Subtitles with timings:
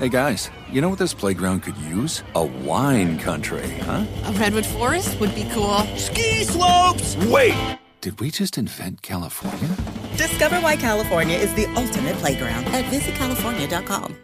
[0.00, 2.24] Hey guys, you know what this playground could use?
[2.34, 4.04] A wine country, huh?
[4.24, 5.82] A redwood forest would be cool.
[5.96, 7.16] Ski slopes!
[7.26, 7.54] Wait!
[8.00, 9.68] Did we just invent California?
[10.16, 14.16] Discover why California is the ultimate playground at visitcalifornia.com.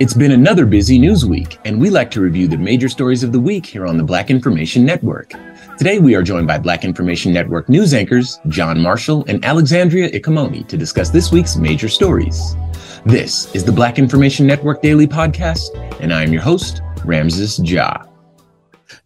[0.00, 3.32] It's been another busy news week, and we like to review the major stories of
[3.32, 5.32] the week here on the Black Information Network.
[5.78, 10.66] Today, we are joined by Black Information Network news anchors John Marshall and Alexandria Ikamoni
[10.68, 12.56] to discuss this week's major stories.
[13.04, 15.68] This is the Black Information Network Daily Podcast,
[16.00, 18.04] and I am your host, Ramses Ja.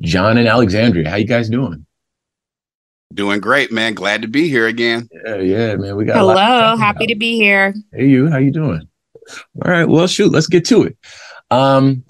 [0.03, 1.85] John and Alexandria, how you guys doing?
[3.15, 3.95] Doing great, man.
[3.95, 5.09] Glad to be here again.
[5.27, 5.97] Yeah, yeah, man.
[5.97, 6.77] We got hello.
[6.77, 7.75] Happy to be here.
[7.93, 8.31] Hey, you.
[8.31, 8.89] How you doing?
[9.65, 9.89] All right.
[9.89, 10.31] Well, shoot.
[10.31, 10.97] Let's get to it.
[11.51, 12.05] Um,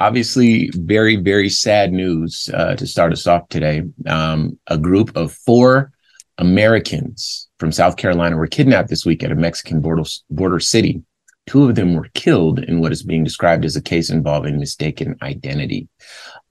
[0.00, 3.82] obviously, very, very sad news uh, to start us off today.
[4.06, 5.92] Um, a group of four
[6.38, 11.02] Americans from South Carolina were kidnapped this week at a Mexican border border city.
[11.46, 15.16] Two of them were killed in what is being described as a case involving mistaken
[15.22, 15.88] identity.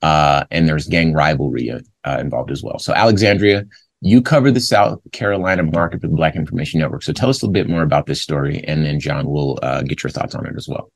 [0.01, 2.79] Uh, and there's gang rivalry uh, involved as well.
[2.79, 3.65] So, Alexandria,
[4.01, 7.03] you cover the South Carolina market for the Black Information Network.
[7.03, 9.81] So, tell us a little bit more about this story, and then John will uh,
[9.83, 10.91] get your thoughts on it as well.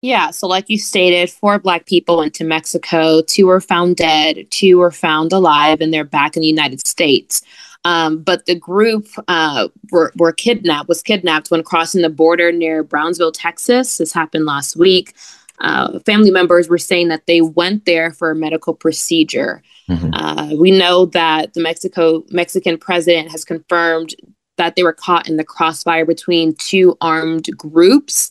[0.00, 3.20] Yeah, so like you stated, four Black people went to Mexico.
[3.22, 7.42] Two were found dead, two were found alive, and they're back in the United States.
[7.84, 12.82] Um, but the group uh, were, were kidnapped, was kidnapped when crossing the border near
[12.82, 13.98] Brownsville, Texas.
[13.98, 15.14] This happened last week.
[15.60, 19.62] Uh, family members were saying that they went there for a medical procedure.
[19.88, 20.10] Mm-hmm.
[20.12, 24.14] Uh, we know that the Mexico Mexican president has confirmed
[24.56, 28.30] that they were caught in the crossfire between two armed groups.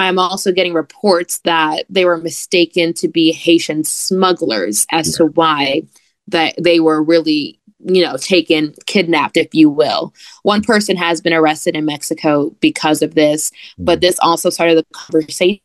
[0.00, 5.82] I'm also getting reports that they were mistaken to be Haitian smugglers as to why
[6.28, 10.12] that they were really you know, taken, kidnapped, if you will.
[10.42, 14.00] One person has been arrested in Mexico because of this, but mm-hmm.
[14.00, 15.60] this also started the conversation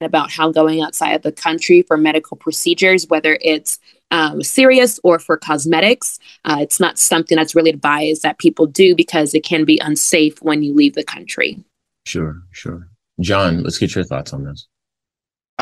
[0.00, 3.80] about how going outside of the country for medical procedures, whether it's
[4.12, 8.94] um, serious or for cosmetics, uh, it's not something that's really advised that people do
[8.94, 11.58] because it can be unsafe when you leave the country.
[12.06, 12.88] Sure, sure.
[13.20, 14.68] John, let's get your thoughts on this.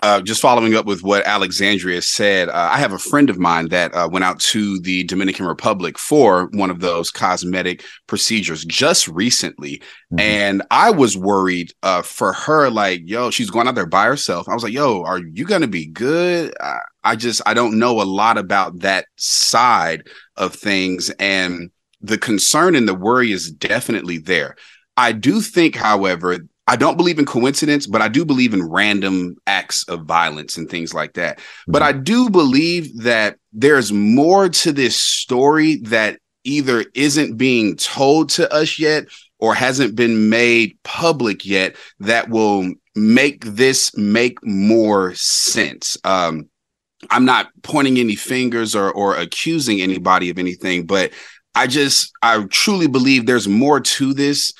[0.02, 3.68] Uh, just following up with what Alexandria said, uh, I have a friend of mine
[3.68, 9.08] that uh, went out to the Dominican Republic for one of those cosmetic procedures just
[9.08, 9.78] recently.
[10.12, 10.20] Mm-hmm.
[10.20, 14.50] And I was worried uh, for her, like, yo, she's going out there by herself.
[14.50, 16.52] I was like, yo, are you going to be good?
[16.60, 20.06] I, I just, I don't know a lot about that side
[20.36, 21.08] of things.
[21.18, 21.70] And
[22.02, 24.56] the concern and the worry is definitely there.
[24.98, 29.36] I do think, however, I don't believe in coincidence, but I do believe in random
[29.46, 31.38] acts of violence and things like that.
[31.38, 31.72] Mm-hmm.
[31.72, 38.30] But I do believe that there's more to this story that either isn't being told
[38.30, 39.06] to us yet
[39.38, 45.96] or hasn't been made public yet that will make this make more sense.
[46.04, 46.48] Um,
[47.10, 51.12] I'm not pointing any fingers or, or accusing anybody of anything, but
[51.54, 54.52] I just, I truly believe there's more to this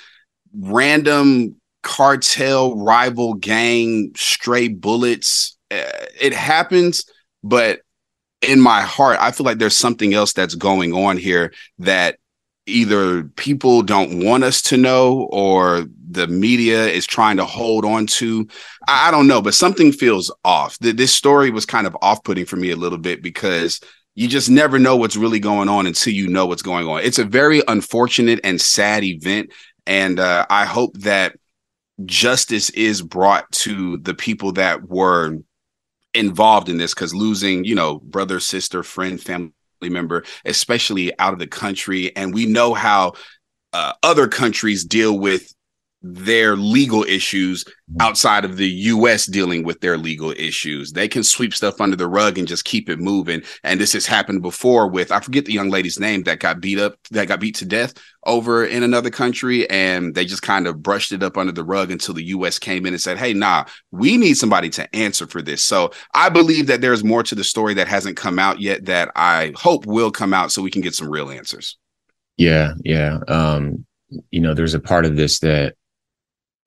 [0.52, 7.04] random cartel rival gang stray bullets uh, it happens
[7.44, 7.78] but
[8.42, 12.18] in my heart i feel like there's something else that's going on here that
[12.66, 18.04] either people don't want us to know or the media is trying to hold on
[18.08, 18.44] to.
[18.88, 20.76] I, I don't know but something feels off.
[20.80, 23.80] This story was kind of off-putting for me a little bit because
[24.16, 27.02] you just never know what's really going on until you know what's going on.
[27.02, 29.52] It's a very unfortunate and sad event
[29.86, 31.36] and uh, i hope that
[32.04, 35.38] justice is brought to the people that were
[36.12, 39.52] involved in this because losing you know brother sister friend family
[39.82, 43.12] member especially out of the country and we know how
[43.72, 45.54] uh, other countries deal with
[46.14, 47.64] their legal issues
[48.00, 50.92] outside of the US dealing with their legal issues.
[50.92, 53.42] They can sweep stuff under the rug and just keep it moving.
[53.64, 56.78] And this has happened before with I forget the young lady's name that got beat
[56.78, 57.94] up, that got beat to death
[58.24, 59.68] over in another country.
[59.70, 62.86] And they just kind of brushed it up under the rug until the US came
[62.86, 65.64] in and said, Hey, nah, we need somebody to answer for this.
[65.64, 69.10] So I believe that there's more to the story that hasn't come out yet that
[69.16, 71.78] I hope will come out so we can get some real answers.
[72.36, 73.18] Yeah, yeah.
[73.28, 73.86] Um,
[74.30, 75.74] you know, there's a part of this that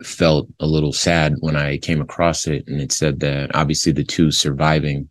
[0.03, 4.03] felt a little sad when I came across it, and it said that obviously the
[4.03, 5.09] two surviving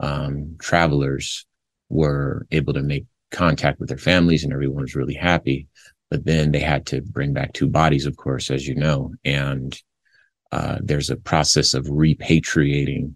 [0.00, 1.46] um, travelers
[1.88, 5.68] were able to make contact with their families, and everyone was really happy.
[6.10, 9.76] But then they had to bring back two bodies, of course, as you know, and
[10.52, 13.14] uh, there's a process of repatriating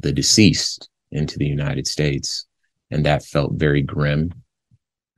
[0.00, 2.46] the deceased into the United States,
[2.90, 4.32] and that felt very grim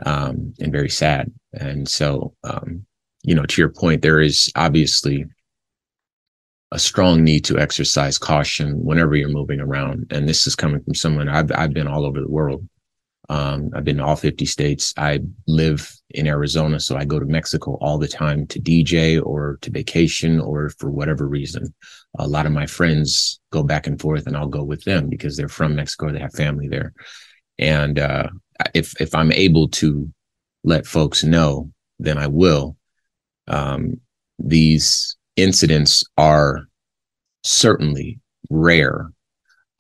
[0.04, 1.32] um, and very sad.
[1.52, 2.84] And so, um,
[3.26, 5.24] you know, to your point, there is obviously
[6.70, 10.06] a strong need to exercise caution whenever you're moving around.
[10.10, 12.66] And this is coming from someone I've I've been all over the world.
[13.28, 14.94] Um, I've been to all 50 states.
[14.96, 15.18] I
[15.48, 19.70] live in Arizona, so I go to Mexico all the time to DJ or to
[19.72, 21.74] vacation or for whatever reason.
[22.20, 25.36] A lot of my friends go back and forth, and I'll go with them because
[25.36, 26.12] they're from Mexico.
[26.12, 26.92] They have family there,
[27.58, 28.28] and uh,
[28.72, 30.08] if if I'm able to
[30.62, 32.76] let folks know, then I will.
[33.48, 34.00] Um,
[34.38, 36.62] these incidents are
[37.44, 38.20] certainly
[38.50, 39.10] rare,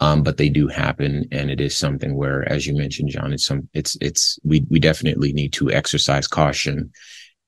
[0.00, 3.46] um, but they do happen, and it is something where, as you mentioned, John, it's
[3.46, 6.92] some it's it's we we definitely need to exercise caution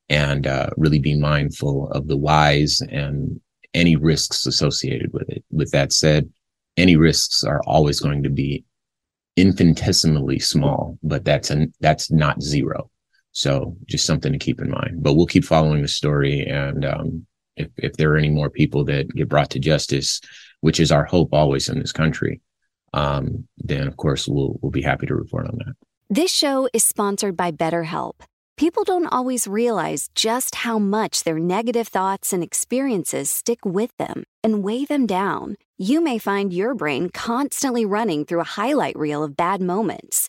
[0.09, 3.41] and uh, really be mindful of the whys and
[3.75, 5.45] any risks associated with it.
[5.51, 6.31] With that said,
[6.79, 8.65] any risks are always going to be
[9.37, 12.91] infinitesimally small, but that's an that's not zero.
[13.33, 15.03] So just something to keep in mind.
[15.03, 17.27] But we'll keep following the story, and um,
[17.57, 20.21] if if there are any more people that get brought to justice,
[20.61, 22.41] which is our hope always in this country,
[22.95, 25.75] um, then of course we'll we'll be happy to report on that.
[26.11, 28.15] This show is sponsored by BetterHelp.
[28.57, 34.25] People don't always realize just how much their negative thoughts and experiences stick with them
[34.43, 35.57] and weigh them down.
[35.77, 40.29] You may find your brain constantly running through a highlight reel of bad moments.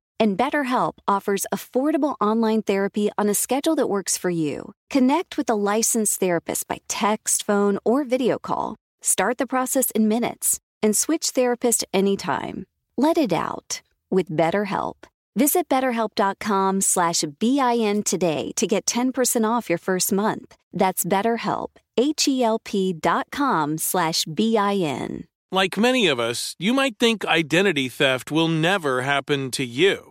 [0.21, 4.73] And BetterHelp offers affordable online therapy on a schedule that works for you.
[4.91, 8.75] Connect with a licensed therapist by text, phone, or video call.
[9.01, 12.65] Start the process in minutes and switch therapist anytime.
[12.97, 13.81] Let it out
[14.11, 15.07] with BetterHelp.
[15.35, 20.55] Visit betterhelp.com slash BIN today to get 10% off your first month.
[20.71, 25.23] That's BetterHelp, H-E-L-P dot com slash B-I-N.
[25.53, 30.10] Like many of us, you might think identity theft will never happen to you.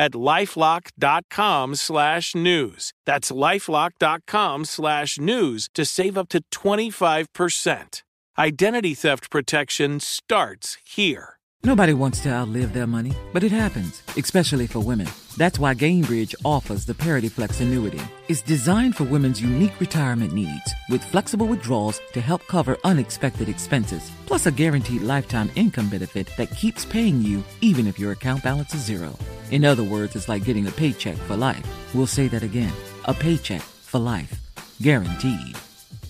[0.00, 2.92] at lifelock.com slash news.
[3.04, 8.02] That's lifelock.com slash news to save up to 25%.
[8.38, 11.36] Identity theft protection starts here.
[11.62, 15.08] Nobody wants to outlive their money, but it happens, especially for women.
[15.36, 18.00] That's why Gainbridge offers the Parity Flex annuity.
[18.28, 24.10] It's designed for women's unique retirement needs with flexible withdrawals to help cover unexpected expenses,
[24.24, 28.72] plus a guaranteed lifetime income benefit that keeps paying you even if your account balance
[28.72, 29.14] is zero.
[29.50, 31.66] In other words, it's like getting a paycheck for life.
[31.94, 32.72] We'll say that again
[33.06, 34.38] a paycheck for life.
[34.80, 35.56] Guaranteed.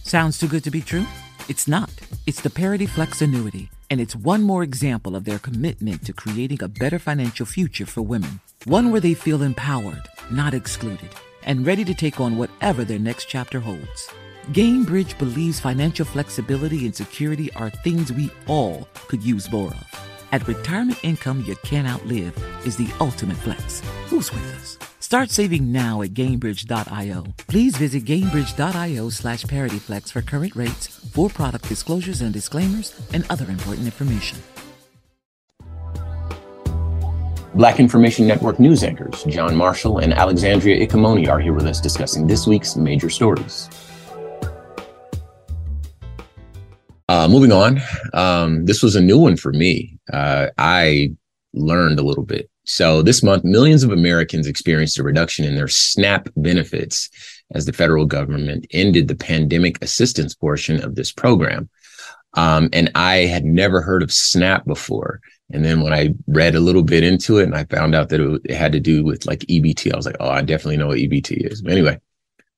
[0.02, 1.06] Sounds too good to be true?
[1.48, 1.90] It's not.
[2.26, 6.62] It's the Parity Flex annuity And it's one more example of their commitment to creating
[6.62, 8.40] a better financial future for women.
[8.64, 11.08] One where they feel empowered, not excluded,
[11.42, 14.10] and ready to take on whatever their next chapter holds.
[14.52, 20.09] Gainbridge believes financial flexibility and security are things we all could use more of.
[20.32, 23.82] At retirement income you can't outlive is the ultimate flex.
[24.06, 24.78] Who's with us?
[25.00, 27.24] Start saving now at Gainbridge.io.
[27.48, 33.50] Please visit Gainbridge.io slash ParityFlex for current rates, for product disclosures and disclaimers, and other
[33.50, 34.38] important information.
[37.54, 42.28] Black Information Network news anchors John Marshall and Alexandria Ikamoni are here with us discussing
[42.28, 43.68] this week's major stories.
[47.08, 47.80] Uh, moving on,
[48.14, 49.98] um, this was a new one for me.
[50.12, 51.12] Uh, I
[51.52, 52.50] learned a little bit.
[52.64, 57.10] So this month, millions of Americans experienced a reduction in their SNAP benefits
[57.52, 61.68] as the federal government ended the pandemic assistance portion of this program.
[62.34, 65.20] Um, and I had never heard of SNAP before.
[65.52, 68.20] And then when I read a little bit into it and I found out that
[68.20, 70.98] it, had to do with like EBT, I was like, oh, I definitely know what
[70.98, 71.62] EBT is.
[71.62, 71.98] But anyway,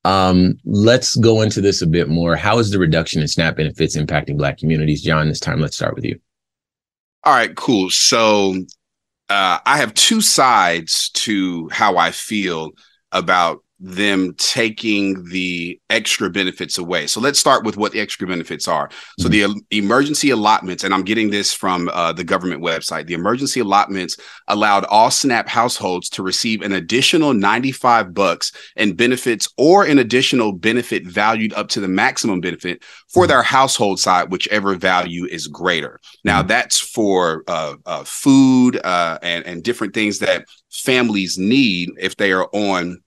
[0.05, 2.37] um, let's go into this a bit more.
[2.37, 5.01] How is the reduction in SNAP benefits impacting Black communities?
[5.01, 6.21] John, this time, let's start with you.
[7.25, 7.91] All right, cool.
[7.91, 8.55] So
[9.29, 12.73] uh, I have two sides to how I feel
[13.13, 17.09] about them taking the extra benefits away.
[17.09, 18.89] So let's start with what the extra benefits are.
[19.19, 19.59] So mm-hmm.
[19.71, 23.07] the emergency allotments, and I'm getting this from uh, the government website.
[23.07, 29.49] The emergency allotments allowed all SNAP households to receive an additional 95 bucks in benefits
[29.59, 34.77] or an additional benefit valued up to the maximum benefit for their household side, whichever
[34.77, 35.99] value is greater.
[36.25, 36.49] Now mm-hmm.
[36.49, 42.31] that's for uh, uh, food uh, and and different things that families need if they
[42.31, 43.03] are on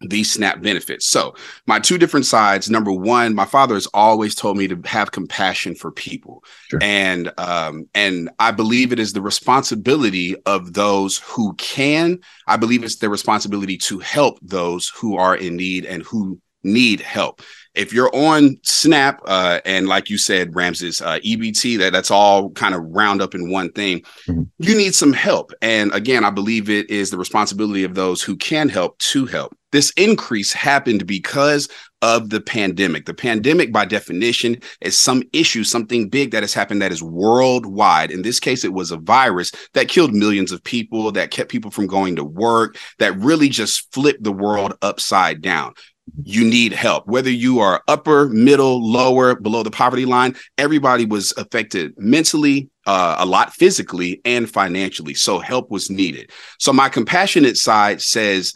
[0.00, 1.06] these SNAP benefits.
[1.06, 1.34] So,
[1.66, 2.68] my two different sides.
[2.68, 6.80] Number one, my father has always told me to have compassion for people, sure.
[6.82, 12.18] and um, and I believe it is the responsibility of those who can.
[12.46, 17.00] I believe it's their responsibility to help those who are in need and who need
[17.00, 17.42] help
[17.76, 22.50] if you're on Snap, uh, and like you said, Ramses, uh, EBT, that that's all
[22.50, 24.00] kind of round up in one thing.
[24.26, 24.42] Mm-hmm.
[24.58, 28.36] You need some help, and again, I believe it is the responsibility of those who
[28.36, 29.56] can help to help.
[29.72, 31.68] This increase happened because
[32.00, 33.04] of the pandemic.
[33.04, 38.10] The pandemic, by definition, is some issue, something big that has happened that is worldwide.
[38.10, 41.70] In this case, it was a virus that killed millions of people, that kept people
[41.70, 45.74] from going to work, that really just flipped the world upside down
[46.22, 47.06] you need help.
[47.06, 53.16] Whether you are upper, middle, lower, below the poverty line, everybody was affected mentally, uh,
[53.18, 55.14] a lot physically, and financially.
[55.14, 56.30] So help was needed.
[56.58, 58.54] So my compassionate side says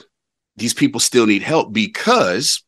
[0.56, 2.62] these people still need help because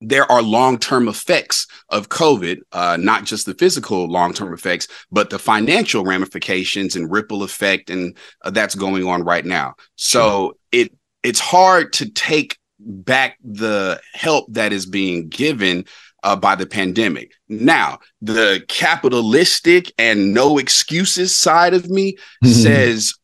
[0.00, 5.40] there are long-term effects of COVID, uh, not just the physical long-term effects, but the
[5.40, 9.74] financial ramifications and ripple effect, and uh, that's going on right now.
[9.96, 10.92] So it
[11.24, 12.56] it's hard to take
[12.88, 15.84] back the help that is being given
[16.24, 17.32] uh, by the pandemic.
[17.48, 22.48] Now, the capitalistic and no excuses side of me mm-hmm.
[22.48, 23.14] says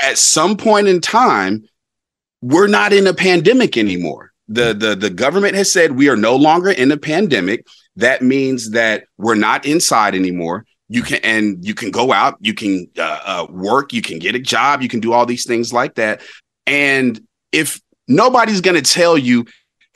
[0.00, 1.64] at some point in time,
[2.42, 4.32] we're not in a pandemic anymore.
[4.48, 7.66] The, the, the government has said we are no longer in a pandemic.
[7.96, 10.66] That means that we're not inside anymore.
[10.88, 14.34] You can and you can go out, you can uh, uh, work, you can get
[14.34, 16.20] a job, you can do all these things like that.
[16.66, 19.46] And if Nobody's going to tell you,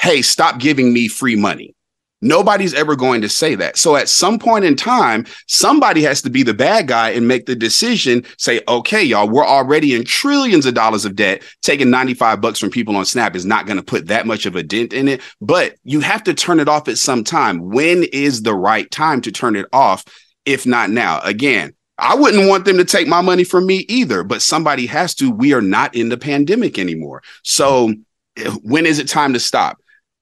[0.00, 1.74] hey, stop giving me free money.
[2.20, 3.76] Nobody's ever going to say that.
[3.76, 7.46] So at some point in time, somebody has to be the bad guy and make
[7.46, 11.44] the decision, say, okay, y'all, we're already in trillions of dollars of debt.
[11.62, 14.56] Taking 95 bucks from people on Snap is not going to put that much of
[14.56, 17.70] a dent in it, but you have to turn it off at some time.
[17.70, 20.04] When is the right time to turn it off?
[20.44, 24.22] If not now, again, I wouldn't want them to take my money from me either,
[24.22, 25.30] but somebody has to.
[25.30, 27.22] We are not in the pandemic anymore.
[27.42, 27.92] So
[28.36, 29.78] eh, when is it time to stop?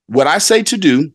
[0.07, 1.13] What I say to do,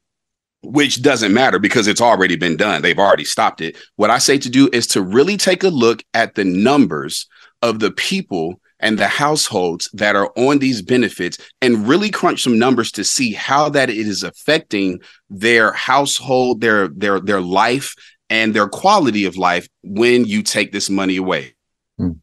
[0.61, 3.75] which doesn't matter because it's already been done, they've already stopped it.
[3.95, 7.27] What I say to do is to really take a look at the numbers
[7.63, 12.59] of the people and the households that are on these benefits and really crunch some
[12.59, 14.99] numbers to see how that it is affecting
[15.29, 17.95] their household their their their life
[18.31, 21.53] and their quality of life when you take this money away.
[21.97, 22.13] Hmm.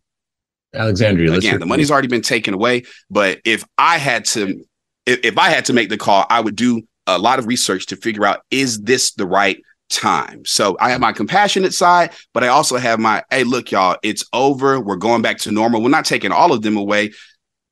[0.74, 2.84] Alexandria, again, the money's already been taken away.
[3.10, 4.64] But if I had to,
[5.06, 7.86] if, if I had to make the call, I would do a lot of research
[7.86, 10.44] to figure out is this the right time.
[10.44, 14.24] So I have my compassionate side, but I also have my hey, look, y'all, it's
[14.32, 14.80] over.
[14.80, 15.82] We're going back to normal.
[15.82, 17.12] We're not taking all of them away.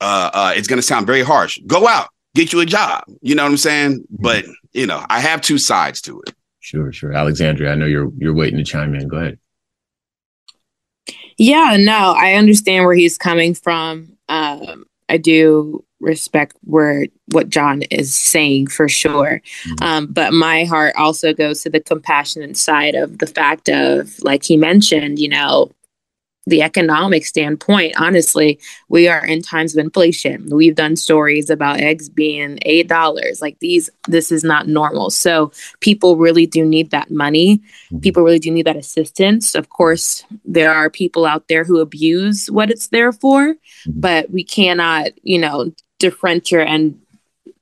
[0.00, 1.58] Uh, uh, it's going to sound very harsh.
[1.66, 3.04] Go out, get you a job.
[3.22, 3.92] You know what I'm saying?
[3.92, 4.22] Mm-hmm.
[4.22, 6.34] But you know, I have two sides to it.
[6.66, 7.12] Sure, sure.
[7.12, 9.06] Alexandria, I know you're you're waiting to chime in.
[9.06, 9.38] Go ahead.
[11.38, 14.18] Yeah, no, I understand where he's coming from.
[14.28, 19.40] Um, I do respect where what John is saying for sure.
[19.64, 19.84] Mm-hmm.
[19.84, 24.42] Um, but my heart also goes to the compassionate side of the fact of, like
[24.42, 25.70] he mentioned, you know,
[26.46, 30.48] the economic standpoint, honestly, we are in times of inflation.
[30.48, 33.42] We've done stories about eggs being eight dollars.
[33.42, 35.10] Like these, this is not normal.
[35.10, 35.50] So
[35.80, 37.58] people really do need that money.
[37.58, 37.98] Mm-hmm.
[37.98, 39.54] People really do need that assistance.
[39.56, 44.00] Of course, there are people out there who abuse what it's there for, mm-hmm.
[44.00, 47.00] but we cannot, you know, differentiate and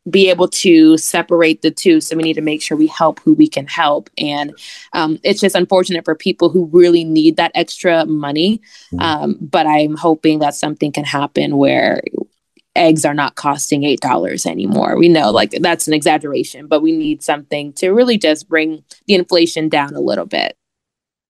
[0.08, 2.00] be able to separate the two.
[2.00, 4.10] So we need to make sure we help who we can help.
[4.18, 4.52] And
[4.92, 8.60] um, it's just unfortunate for people who really need that extra money.
[8.92, 9.00] Mm-hmm.
[9.00, 12.02] Um, but I'm hoping that something can happen where
[12.76, 14.98] eggs are not costing eight dollars anymore.
[14.98, 19.14] We know like that's an exaggeration, but we need something to really just bring the
[19.14, 20.56] inflation down a little bit.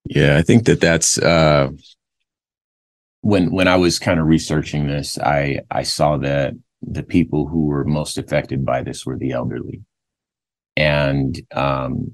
[0.06, 1.70] Yeah, I think that that's uh,
[3.20, 6.54] when when I was kind of researching this, I I saw that
[6.86, 9.82] the people who were most affected by this were the elderly.
[10.76, 12.12] And um,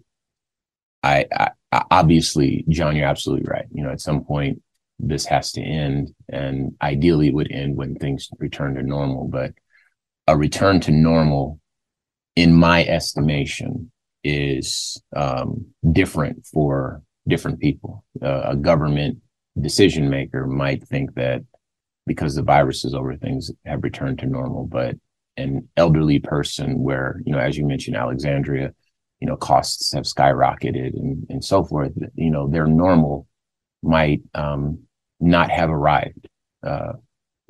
[1.02, 1.26] I,
[1.72, 3.66] I obviously, John, you're absolutely right.
[3.72, 4.62] You know, at some point,
[4.98, 9.28] this has to end, and ideally, it would end when things return to normal.
[9.28, 9.54] But
[10.26, 11.58] a return to normal,
[12.36, 13.90] in my estimation,
[14.22, 18.04] is um, different for different people.
[18.22, 19.18] Uh, a government
[19.58, 21.42] decision maker might think that
[22.07, 24.66] because the virus is over, things have returned to normal.
[24.66, 24.97] But
[25.37, 28.73] an elderly person where, you know, as you mentioned, Alexandria,
[29.21, 33.26] you know, costs have skyrocketed and, and so forth, you know, their normal
[33.83, 34.80] might um,
[35.21, 36.28] not have arrived
[36.62, 36.92] uh,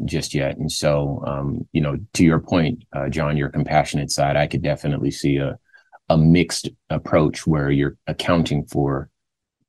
[0.04, 0.56] just yet.
[0.56, 4.62] And so, um, you know, to your point, uh, John, your compassionate side, I could
[4.62, 5.58] definitely see a,
[6.08, 9.08] a mixed approach where you're accounting for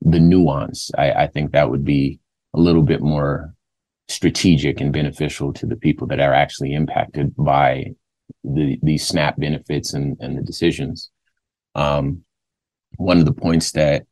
[0.02, 0.90] the nuance.
[0.98, 2.20] I, I think that would be
[2.54, 3.54] a little bit more
[4.12, 7.94] strategic and beneficial to the people that are actually impacted by
[8.44, 11.10] the these SNAP benefits and, and the decisions.
[11.76, 12.24] Um,
[12.98, 14.06] one of the points that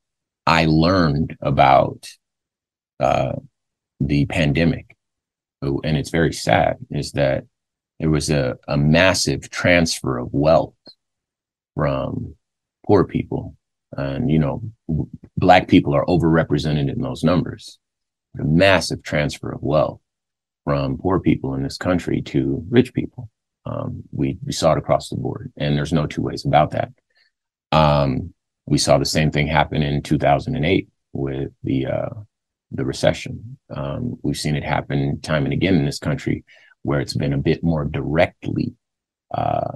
[0.45, 2.07] I learned about
[2.99, 3.33] uh,
[3.99, 4.95] the pandemic,
[5.61, 7.43] and it's very sad, is that
[7.99, 10.73] there was a, a massive transfer of wealth
[11.75, 12.35] from
[12.87, 13.55] poor people.
[13.97, 14.61] And, you know,
[15.37, 17.79] Black people are overrepresented in those numbers
[18.37, 19.99] a massive transfer of wealth
[20.63, 23.29] from poor people in this country to rich people.
[23.65, 26.91] Um, we, we saw it across the board, and there's no two ways about that.
[27.71, 28.33] Um,
[28.65, 32.09] we saw the same thing happen in 2008 with the uh,
[32.71, 33.57] the recession.
[33.75, 36.45] Um, we've seen it happen time and again in this country,
[36.83, 38.73] where it's been a bit more directly
[39.33, 39.71] uh,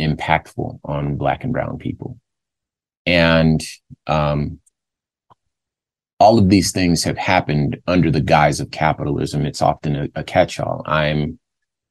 [0.00, 2.18] impactful on Black and Brown people.
[3.06, 3.60] And
[4.06, 4.60] um,
[6.20, 9.46] all of these things have happened under the guise of capitalism.
[9.46, 10.82] It's often a, a catch-all.
[10.86, 11.38] I'm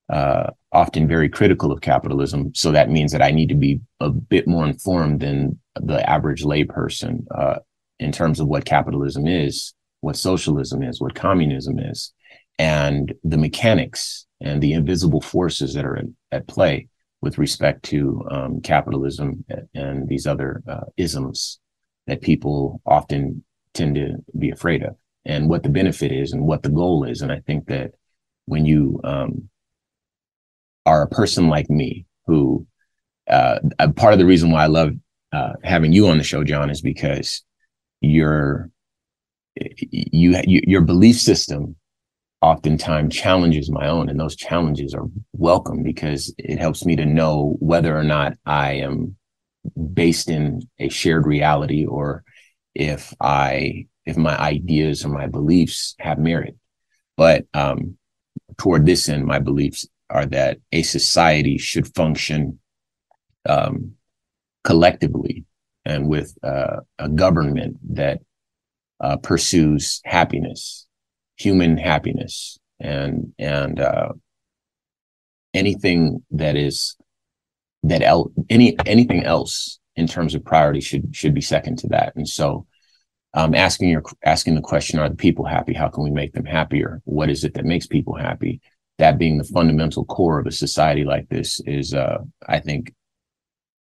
[0.10, 4.10] uh, often very critical of capitalism, so that means that I need to be a
[4.10, 7.60] bit more informed than the average layperson uh,
[8.00, 12.13] in terms of what capitalism is, what socialism is, what communism is,
[12.60, 16.88] and the mechanics and the invisible forces that are at, at play
[17.22, 21.60] with respect to um, capitalism and these other uh, isms
[22.06, 23.44] that people often
[23.78, 27.22] tend to be afraid of and what the benefit is and what the goal is.
[27.22, 27.92] And I think that
[28.46, 29.50] when you um,
[30.86, 32.66] are a person like me, who
[33.30, 33.60] uh,
[33.96, 34.94] part of the reason why I love
[35.34, 37.44] uh, having you on the show, John, is because
[38.02, 38.70] your
[39.56, 41.76] you, you your belief system
[42.42, 47.56] oftentimes challenges my own, and those challenges are welcome because it helps me to know
[47.60, 49.16] whether or not I am
[49.94, 52.24] based in a shared reality or
[52.78, 56.56] if I if my ideas or my beliefs have merit.
[57.18, 57.98] But um,
[58.58, 62.60] toward this end, my beliefs are that a society should function
[63.50, 63.94] um,
[64.63, 65.44] collectively
[65.86, 68.22] and with uh, a government that
[69.02, 70.86] uh, pursues happiness,
[71.36, 74.10] human happiness, and and uh,
[75.54, 76.96] anything that is
[77.84, 82.16] that el- any anything else in terms of priority should should be second to that.
[82.16, 82.66] And so,
[83.34, 85.74] um, asking your asking the question: Are the people happy?
[85.74, 87.02] How can we make them happier?
[87.04, 88.62] What is it that makes people happy?
[89.00, 92.94] That being the fundamental core of a society like this is, uh, I think,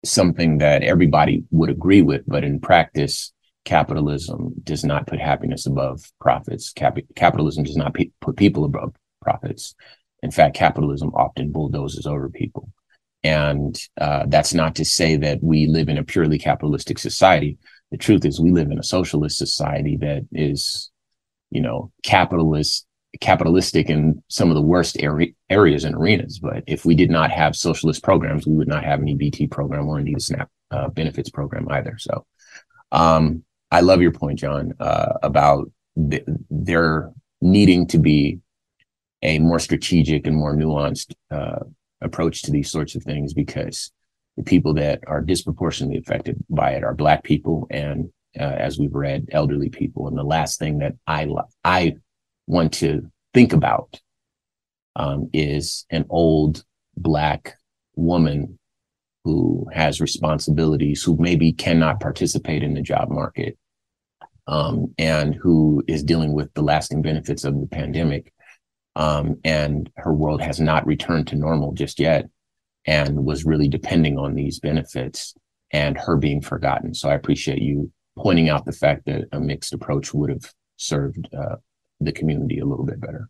[0.03, 2.23] something that everybody would agree with.
[2.25, 3.33] But in practice,
[3.65, 6.71] capitalism does not put happiness above profits.
[6.71, 9.75] Cap- capitalism does not pe- put people above profits.
[10.23, 12.69] In fact, capitalism often bulldozes over people.
[13.25, 17.57] And uh, that's not to say that we live in a purely capitalistic society.
[17.89, 20.91] The truth is, we live in a socialist society that is,
[21.49, 22.85] you know, capitalist
[23.21, 26.37] capitalistic in some of the worst area, areas and arenas.
[26.37, 29.87] But if we did not have socialist programs, we would not have any BT program
[29.87, 31.97] or indeed a SNAP uh, benefits program either.
[31.97, 32.25] So
[32.91, 35.71] um, I love your point, John, uh, about
[36.11, 37.11] th- there
[37.41, 38.39] needing to be
[39.23, 41.63] a more strategic and more nuanced uh,
[42.01, 43.91] approach to these sorts of things because
[44.37, 48.93] the people that are disproportionately affected by it are Black people and, uh, as we've
[48.93, 50.07] read, elderly people.
[50.07, 51.27] And the last thing that I
[51.63, 51.95] I
[52.47, 53.99] want to think about
[54.95, 56.63] um, is an old
[56.97, 57.55] Black
[57.95, 58.59] woman
[59.23, 63.57] who has responsibilities, who maybe cannot participate in the job market,
[64.47, 68.31] um, and who is dealing with the lasting benefits of the pandemic.
[68.95, 72.29] Um, and her world has not returned to normal just yet
[72.87, 75.33] and was really depending on these benefits
[75.71, 76.93] and her being forgotten.
[76.93, 81.27] So I appreciate you pointing out the fact that a mixed approach would have served
[81.37, 81.57] uh,
[81.99, 83.29] the community a little bit better.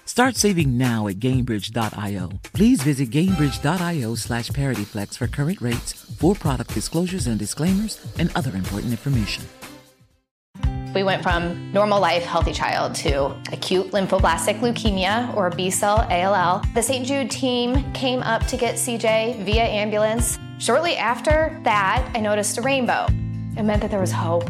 [0.11, 2.31] Start saving now at Gainbridge.io.
[2.51, 8.53] Please visit Gainbridge.io slash ParityFlex for current rates, for product disclosures and disclaimers, and other
[8.53, 9.45] important information.
[10.93, 16.61] We went from normal life, healthy child to acute lymphoblastic leukemia or B cell ALL.
[16.73, 17.07] The St.
[17.07, 20.37] Jude team came up to get CJ via ambulance.
[20.59, 23.05] Shortly after that, I noticed a rainbow.
[23.57, 24.49] It meant that there was hope.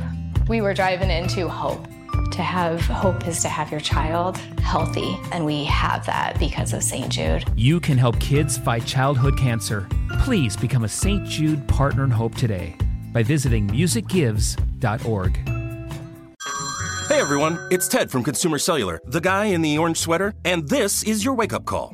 [0.49, 1.85] We were driving into hope.
[2.31, 6.81] To have hope is to have your child healthy, and we have that because of
[6.81, 7.09] St.
[7.09, 7.43] Jude.
[7.57, 9.87] You can help kids fight childhood cancer.
[10.21, 11.25] Please become a St.
[11.27, 12.75] Jude Partner in Hope today
[13.11, 15.37] by visiting musicgives.org.
[17.09, 21.03] Hey everyone, it's Ted from Consumer Cellular, the guy in the orange sweater, and this
[21.03, 21.93] is your wake up call.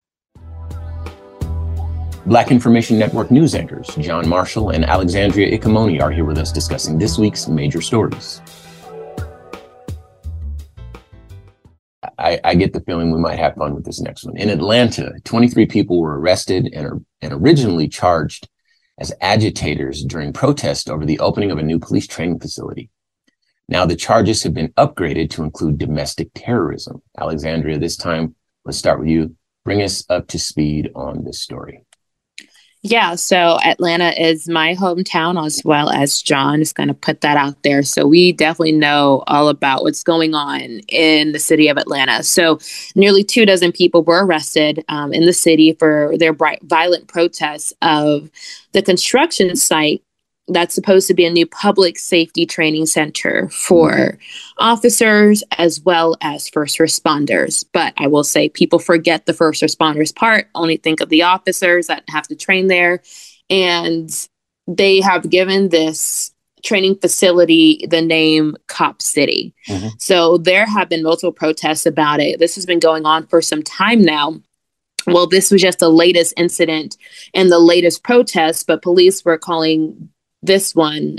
[2.27, 6.99] Black Information Network news anchors John Marshall and Alexandria Ikamoni are here with us discussing
[6.99, 8.43] this week's major stories.
[12.19, 14.37] I, I, get the feeling we might have fun with this next one.
[14.37, 18.47] In Atlanta, 23 people were arrested and, and originally charged
[18.99, 22.91] as agitators during protest over the opening of a new police training facility.
[23.67, 27.01] Now the charges have been upgraded to include domestic terrorism.
[27.17, 29.35] Alexandria, this time, let's start with you.
[29.65, 31.83] Bring us up to speed on this story.
[32.83, 37.37] Yeah, so Atlanta is my hometown as well as John is going to put that
[37.37, 37.83] out there.
[37.83, 42.23] So we definitely know all about what's going on in the city of Atlanta.
[42.23, 42.57] So
[42.95, 48.31] nearly two dozen people were arrested um, in the city for their violent protests of
[48.71, 50.01] the construction site
[50.47, 54.17] that's supposed to be a new public safety training center for mm-hmm.
[54.57, 57.65] officers as well as first responders.
[57.71, 61.87] But I will say people forget the first responders part, only think of the officers
[61.87, 63.01] that have to train there.
[63.49, 64.09] And
[64.67, 69.53] they have given this training facility the name Cop City.
[69.67, 69.89] Mm-hmm.
[69.97, 72.39] So there have been multiple protests about it.
[72.39, 74.39] This has been going on for some time now.
[75.07, 76.95] Well, this was just the latest incident
[77.33, 80.09] and the latest protest, but police were calling
[80.43, 81.17] this one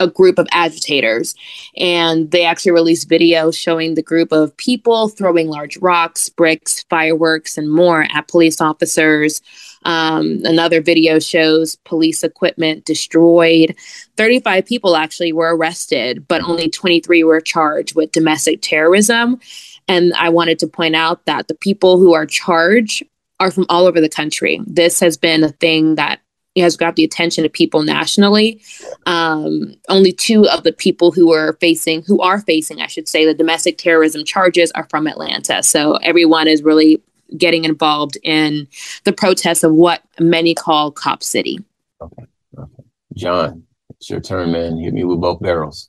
[0.00, 1.34] a group of agitators
[1.76, 7.58] and they actually released videos showing the group of people throwing large rocks bricks fireworks
[7.58, 9.42] and more at police officers.
[9.84, 13.76] Um, another video shows police equipment destroyed.
[14.16, 19.40] 35 people actually were arrested but only 23 were charged with domestic terrorism.
[19.88, 23.02] And i wanted to point out that the people who are charged
[23.40, 24.60] are from all over the country.
[24.66, 26.21] This has been a thing that
[26.60, 28.60] has grabbed the attention of people nationally.
[29.06, 33.24] Um, only two of the people who are facing, who are facing, I should say,
[33.24, 35.62] the domestic terrorism charges are from Atlanta.
[35.62, 37.02] So everyone is really
[37.36, 38.68] getting involved in
[39.04, 41.58] the protests of what many call Cop City.
[42.00, 42.24] Okay.
[42.58, 42.82] okay.
[43.14, 44.78] John, it's your turn, man.
[44.78, 45.88] Hit me with both barrels.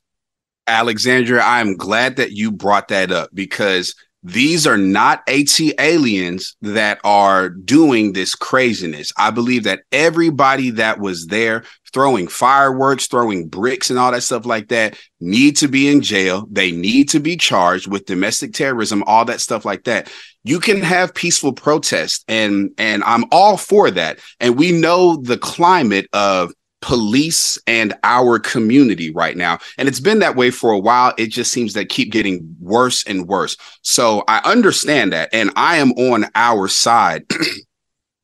[0.68, 7.00] Alexandria, I'm glad that you brought that up because these are not AT aliens that
[7.04, 9.12] are doing this craziness.
[9.18, 14.46] I believe that everybody that was there throwing fireworks, throwing bricks, and all that stuff
[14.46, 16.48] like that need to be in jail.
[16.50, 20.12] They need to be charged with domestic terrorism, all that stuff like that.
[20.44, 24.20] You can have peaceful protest, and and I'm all for that.
[24.40, 29.58] And we know the climate of police and our community right now.
[29.78, 31.14] And it's been that way for a while.
[31.18, 33.56] It just seems that keep getting worse and worse.
[33.84, 35.30] So I understand that.
[35.32, 37.26] And I am on our side.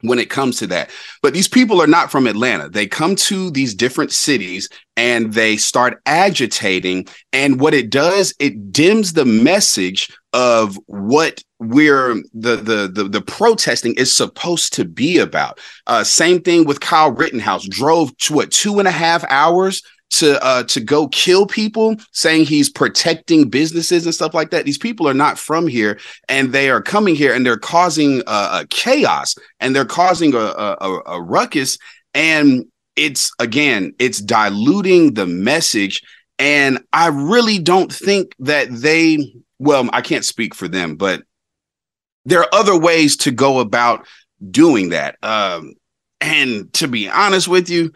[0.01, 0.89] when it comes to that.
[1.21, 2.69] But these people are not from Atlanta.
[2.69, 7.07] They come to these different cities and they start agitating.
[7.33, 13.21] And what it does, it dims the message of what we're the the the, the
[13.21, 15.59] protesting is supposed to be about.
[15.87, 17.65] Uh, same thing with Kyle Rittenhouse.
[17.67, 22.43] Drove to what two and a half hours to uh to go kill people saying
[22.43, 26.69] he's protecting businesses and stuff like that these people are not from here and they
[26.69, 31.21] are coming here and they're causing uh, a chaos and they're causing a, a, a
[31.21, 31.77] ruckus
[32.15, 32.65] and
[32.95, 36.01] it's again it's diluting the message
[36.39, 41.21] and i really don't think that they well i can't speak for them but
[42.25, 44.07] there are other ways to go about
[44.49, 45.73] doing that um
[46.21, 47.91] and to be honest with you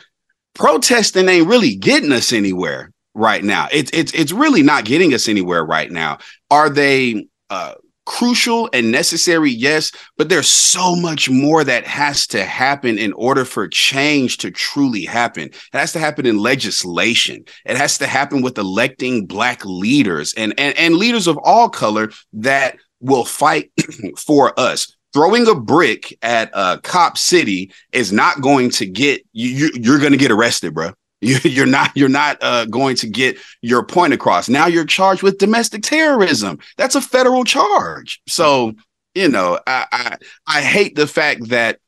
[0.53, 3.67] protesting ain't really getting us anywhere right now.
[3.71, 6.19] It's it's it's really not getting us anywhere right now.
[6.49, 9.51] Are they uh, crucial and necessary?
[9.51, 14.51] Yes, but there's so much more that has to happen in order for change to
[14.51, 15.43] truly happen.
[15.45, 17.45] It has to happen in legislation.
[17.65, 22.11] It has to happen with electing black leaders and and, and leaders of all color
[22.33, 23.71] that will fight
[24.17, 29.69] for us throwing a brick at uh, Cop City is not going to get you.
[29.75, 30.91] You're going to get arrested, bro.
[31.23, 31.91] You, are not.
[31.95, 34.49] You're not uh, going to get your point across.
[34.49, 36.59] Now you're charged with domestic terrorism.
[36.77, 38.21] That's a federal charge.
[38.27, 38.73] So
[39.15, 41.79] you know, I I, I hate the fact that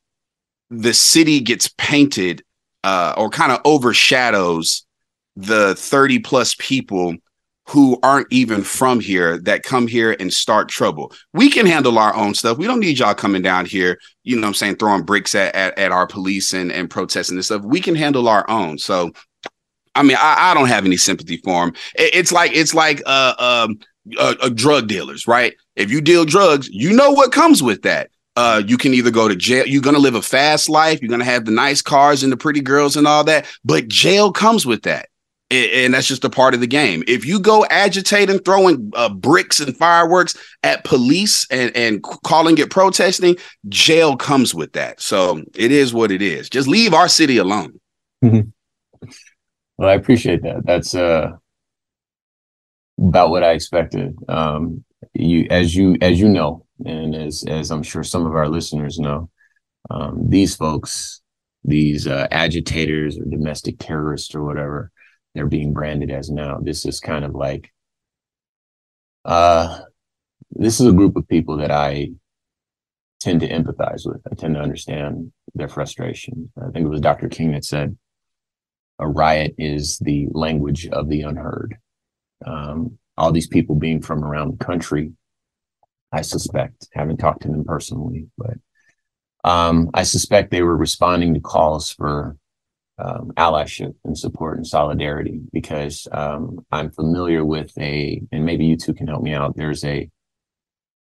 [0.69, 2.43] the city gets painted
[2.83, 4.85] uh, or kind of overshadows
[5.35, 7.15] the 30 plus people
[7.67, 11.11] who aren't even from here that come here and start trouble.
[11.33, 12.57] We can handle our own stuff.
[12.57, 15.55] We don't need y'all coming down here, you know what I'm saying, throwing bricks at,
[15.55, 17.63] at, at our police and, and protesting and stuff.
[17.63, 18.77] We can handle our own.
[18.77, 19.13] So
[19.95, 21.73] I mean, I, I don't have any sympathy for them.
[21.95, 23.79] It, it's like it's like uh, um,
[24.17, 25.55] uh, uh, drug dealers, right?
[25.75, 28.09] If you deal drugs, you know what comes with that.
[28.35, 29.65] Uh, you can either go to jail.
[29.65, 31.01] You're gonna live a fast life.
[31.01, 33.45] You're gonna have the nice cars and the pretty girls and all that.
[33.63, 35.07] But jail comes with that
[35.51, 37.03] and that's just a part of the game.
[37.07, 42.71] If you go agitating, throwing uh, bricks and fireworks at police and, and calling it
[42.71, 43.37] protesting,
[43.69, 44.99] jail comes with that.
[45.01, 46.49] So it is what it is.
[46.49, 47.79] Just leave our city alone.
[49.77, 50.65] well, I appreciate that.
[50.65, 51.31] That's uh,
[52.97, 54.15] about what I expected.
[54.27, 58.49] Um, you, as you as you know, and as as I'm sure some of our
[58.49, 59.29] listeners know,
[59.91, 61.21] um, these folks,
[61.63, 64.91] these uh, agitators or domestic terrorists or whatever
[65.35, 66.59] they're being branded as now.
[66.59, 67.71] This is kind of like
[69.25, 69.79] uh
[70.51, 72.09] this is a group of people that I
[73.19, 74.21] tend to empathize with.
[74.31, 76.51] I tend to understand their frustration.
[76.57, 77.27] I think it was Dr.
[77.27, 77.97] King that said
[78.99, 81.75] a riot is the language of the unheard.
[82.45, 85.11] Um, all these people being from around the country,
[86.11, 88.57] I suspect, haven't talked to them personally, but
[89.43, 92.37] um, I suspect they were responding to calls for
[92.97, 98.77] um, allyship and support and solidarity because um, I'm familiar with a, and maybe you
[98.77, 99.55] two can help me out.
[99.55, 100.09] There's a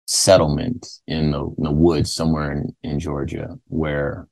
[0.07, 4.27] settlement in the, in the woods somewhere in, in Georgia where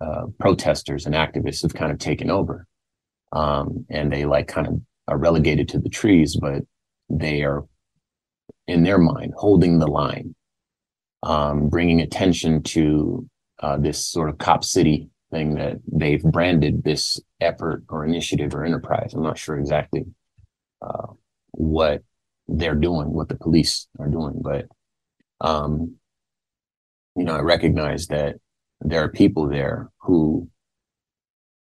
[0.00, 2.66] uh, protesters and activists have kind of taken over.
[3.32, 6.62] Um, and they like kind of are relegated to the trees, but
[7.08, 7.64] they are
[8.66, 10.34] in their mind holding the line,
[11.22, 13.28] um, bringing attention to
[13.60, 18.64] uh, this sort of cop city thing that they've branded this effort or initiative or
[18.64, 19.14] enterprise.
[19.14, 20.04] I'm not sure exactly
[20.82, 21.06] uh,
[21.52, 22.02] what
[22.48, 24.66] they're doing, what the police are doing, but
[25.40, 25.96] um,
[27.16, 28.36] you know, I recognize that
[28.80, 30.48] there are people there who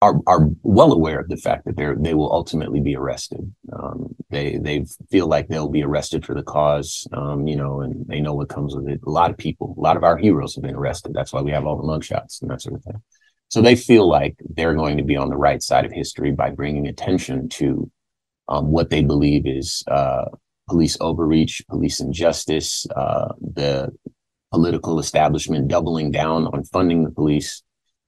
[0.01, 3.53] are are well aware of the fact that they're they will ultimately be arrested.
[3.71, 8.05] Um, they they feel like they'll be arrested for the cause, um, you know, and
[8.07, 9.01] they know what comes with it.
[9.05, 11.13] A lot of people, a lot of our heroes have been arrested.
[11.13, 13.01] That's why we have all the mugshots and that sort of thing.
[13.49, 16.49] So they feel like they're going to be on the right side of history by
[16.49, 17.89] bringing attention to
[18.47, 20.25] um, what they believe is uh,
[20.67, 23.91] police overreach, police injustice, uh, the
[24.51, 27.63] political establishment doubling down on funding the police,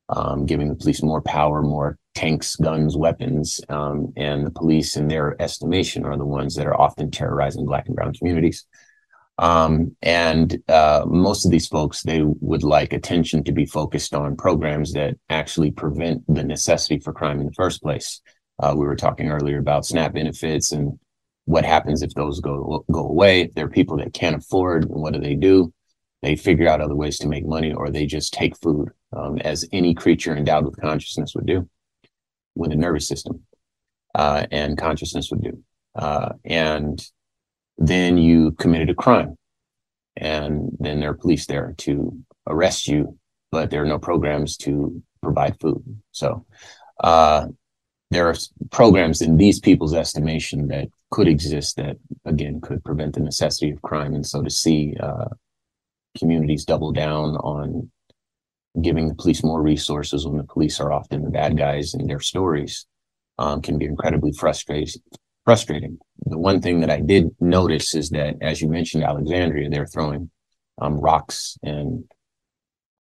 [0.10, 5.08] um, giving the police more power, more tanks, guns, weapons, um, and the police, in
[5.08, 8.65] their estimation, are the ones that are often terrorizing Black and Brown communities.
[9.39, 14.36] Um, and uh, most of these folks, they would like attention to be focused on
[14.36, 18.21] programs that actually prevent the necessity for crime in the first place.
[18.60, 21.00] Uh, we were talking earlier about SNAP benefits and
[21.45, 23.41] what happens if those go go away.
[23.41, 25.71] If there are people that can't afford, what do they do?
[26.23, 29.65] They figure out other ways to make money, or they just take food, um, as
[29.71, 31.69] any creature endowed with consciousness would do,
[32.56, 33.43] with a nervous system
[34.15, 35.63] uh, and consciousness would do.
[35.95, 37.08] Uh, and
[37.78, 39.38] then you committed a crime.
[40.16, 43.18] And then there are police there to arrest you,
[43.52, 45.84] but there are no programs to provide food.
[46.12, 46.46] So
[47.04, 47.48] uh,
[48.10, 48.36] there are
[48.72, 53.82] programs in these people's estimation that could exist that, again, could prevent the necessity of
[53.82, 54.16] crime.
[54.16, 55.30] And so to see uh,
[56.18, 57.92] communities double down on
[58.82, 62.20] giving the police more resources when the police are often the bad guys in their
[62.20, 62.86] stories
[63.38, 65.02] um, can be incredibly frustrating
[65.48, 65.98] frustrating.
[66.26, 70.30] The one thing that I did notice is that, as you mentioned, Alexandria, they're throwing
[70.82, 72.04] um, rocks and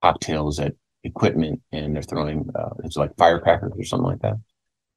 [0.01, 4.37] cocktails at equipment, and they're throwing uh, it's like firecrackers or something like that.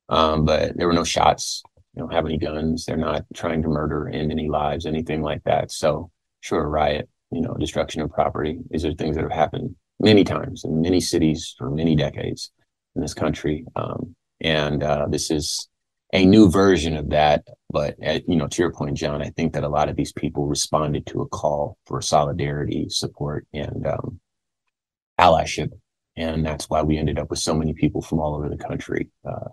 [0.09, 1.63] Um, but there were no shots.
[1.95, 2.85] They don't have any guns.
[2.85, 5.71] They're not trying to murder, end any lives, anything like that.
[5.71, 8.59] So, sure, riot, you know, destruction of property.
[8.69, 12.51] These are things that have happened many times in many cities for many decades
[12.95, 13.65] in this country.
[13.75, 15.67] Um, and uh, this is
[16.13, 17.45] a new version of that.
[17.69, 20.11] But at, you know, to your point, John, I think that a lot of these
[20.11, 24.19] people responded to a call for solidarity, support, and um,
[25.19, 25.69] allyship,
[26.15, 29.09] and that's why we ended up with so many people from all over the country
[29.27, 29.49] uh,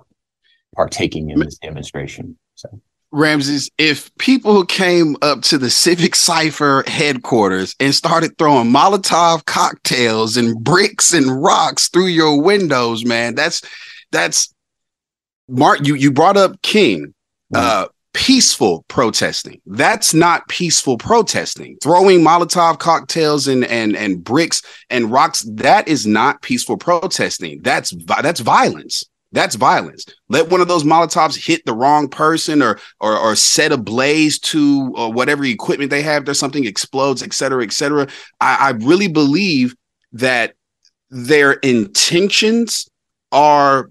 [0.75, 2.39] partaking in this demonstration.
[2.55, 2.81] So.
[3.13, 10.37] Ramses, if people came up to the Civic Cipher headquarters and started throwing Molotov cocktails
[10.37, 13.63] and bricks and rocks through your windows, man, that's
[14.11, 14.53] that's
[15.49, 17.15] Mark, you you brought up King.
[17.55, 19.61] Uh, peaceful protesting.
[19.67, 21.77] That's not peaceful protesting.
[21.83, 25.47] Throwing Molotov cocktails and and and bricks and rocks.
[25.53, 27.61] That is not peaceful protesting.
[27.63, 29.05] That's that's violence.
[29.33, 30.07] That's violence.
[30.31, 34.95] Let one of those Molotovs hit the wrong person or or, or set ablaze to
[34.97, 36.25] or whatever equipment they have.
[36.25, 38.09] There's something explodes, et cetera, et cetera.
[38.41, 39.77] I, I really believe
[40.13, 40.55] that
[41.11, 42.89] their intentions
[43.31, 43.91] are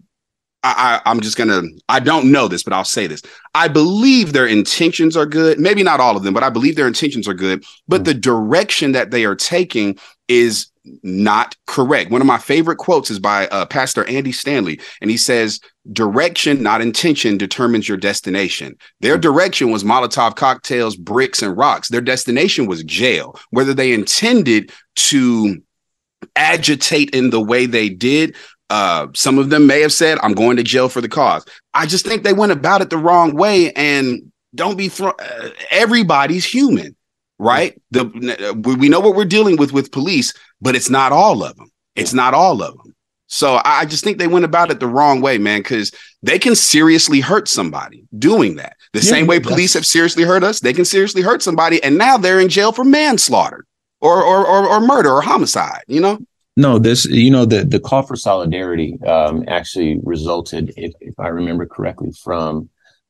[0.66, 1.62] I, I, am just gonna.
[1.88, 3.22] I don't know this, but I'll say this.
[3.54, 5.60] I believe their intentions are good.
[5.60, 7.64] Maybe not all of them, but I believe their intentions are good.
[7.88, 8.06] But mm.
[8.06, 10.72] the direction that they are taking is
[11.04, 12.10] not correct.
[12.10, 15.60] One of my favorite quotes is by uh, Pastor Andy Stanley, and he says,
[15.94, 21.90] "Direction, not intention, determines your destination." Their direction was Molotov cocktails, bricks, and rocks.
[21.90, 23.40] Their destination was jail.
[23.52, 25.62] Whether they intended to
[26.36, 28.36] agitate in the way they did
[28.70, 31.46] uh, some of them may have said, I'm going to jail for the cause.
[31.74, 33.72] I just think they went about it the wrong way.
[33.74, 36.96] And don't be thrown, uh, everybody's human,
[37.38, 37.80] right?
[37.92, 38.06] The
[38.78, 41.70] we know what we're dealing with with police, but it's not all of them.
[41.96, 42.96] It's not all of them.
[43.28, 46.56] So I just think they went about it the wrong way, man, because they can
[46.56, 48.78] seriously hurt somebody doing that.
[48.94, 51.98] The yeah, same way police have seriously hurt us, they can seriously hurt somebody, and
[51.98, 53.66] now they're in jail for manslaughter
[54.00, 55.84] or or or, or murder or homicide.
[55.88, 56.20] You know.
[56.58, 61.28] No, this you know the the call for solidarity um, actually resulted, if, if I
[61.28, 62.70] remember correctly, from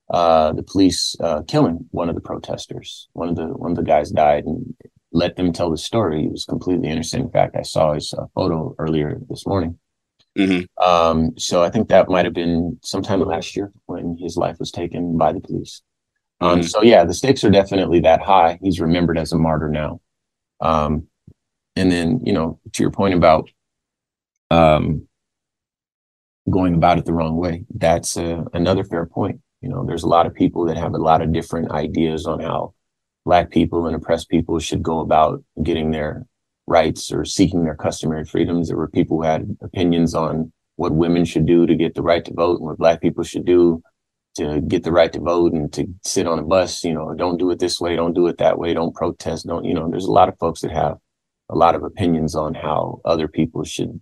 [0.09, 3.07] uh, the police uh, killing one of the protesters.
[3.13, 4.75] One of the one of the guys died, and
[5.11, 6.25] let them tell the story.
[6.25, 7.25] It was completely innocent.
[7.25, 9.77] In fact, I saw his uh, photo earlier this morning.
[10.37, 10.83] Mm-hmm.
[10.83, 14.69] Um, so I think that might have been sometime last year when his life was
[14.71, 15.81] taken by the police.
[16.41, 16.67] Um, mm-hmm.
[16.67, 18.59] So yeah, the stakes are definitely that high.
[18.61, 20.01] He's remembered as a martyr now.
[20.59, 21.07] Um,
[21.75, 23.49] and then you know to your point about
[24.51, 25.07] um
[26.49, 29.39] going about it the wrong way that's uh, another fair point.
[29.61, 32.39] You know there's a lot of people that have a lot of different ideas on
[32.39, 32.73] how
[33.25, 36.25] black people and oppressed people should go about getting their
[36.67, 38.67] rights or seeking their customary freedoms.
[38.67, 42.23] There were people who had opinions on what women should do to get the right
[42.25, 43.81] to vote and what black people should do
[44.35, 47.37] to get the right to vote and to sit on a bus you know don't
[47.37, 50.05] do it this way don't do it that way don't protest don't you know there's
[50.05, 50.97] a lot of folks that have
[51.49, 53.99] a lot of opinions on how other people should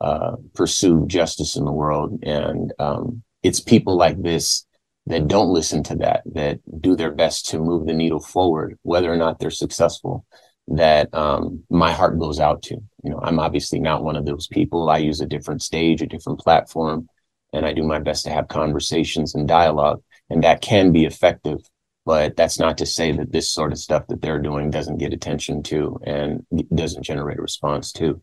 [0.00, 2.18] uh, pursue justice in the world.
[2.22, 4.66] And um, it's people like this
[5.06, 9.12] that don't listen to that, that do their best to move the needle forward, whether
[9.12, 10.24] or not they're successful.
[10.68, 12.74] that um, my heart goes out to.
[13.04, 14.88] You know, I'm obviously not one of those people.
[14.88, 17.08] I use a different stage, a different platform,
[17.52, 21.58] and I do my best to have conversations and dialogue, and that can be effective.
[22.04, 25.12] But that's not to say that this sort of stuff that they're doing doesn't get
[25.12, 26.44] attention to and
[26.74, 28.20] doesn't generate a response to.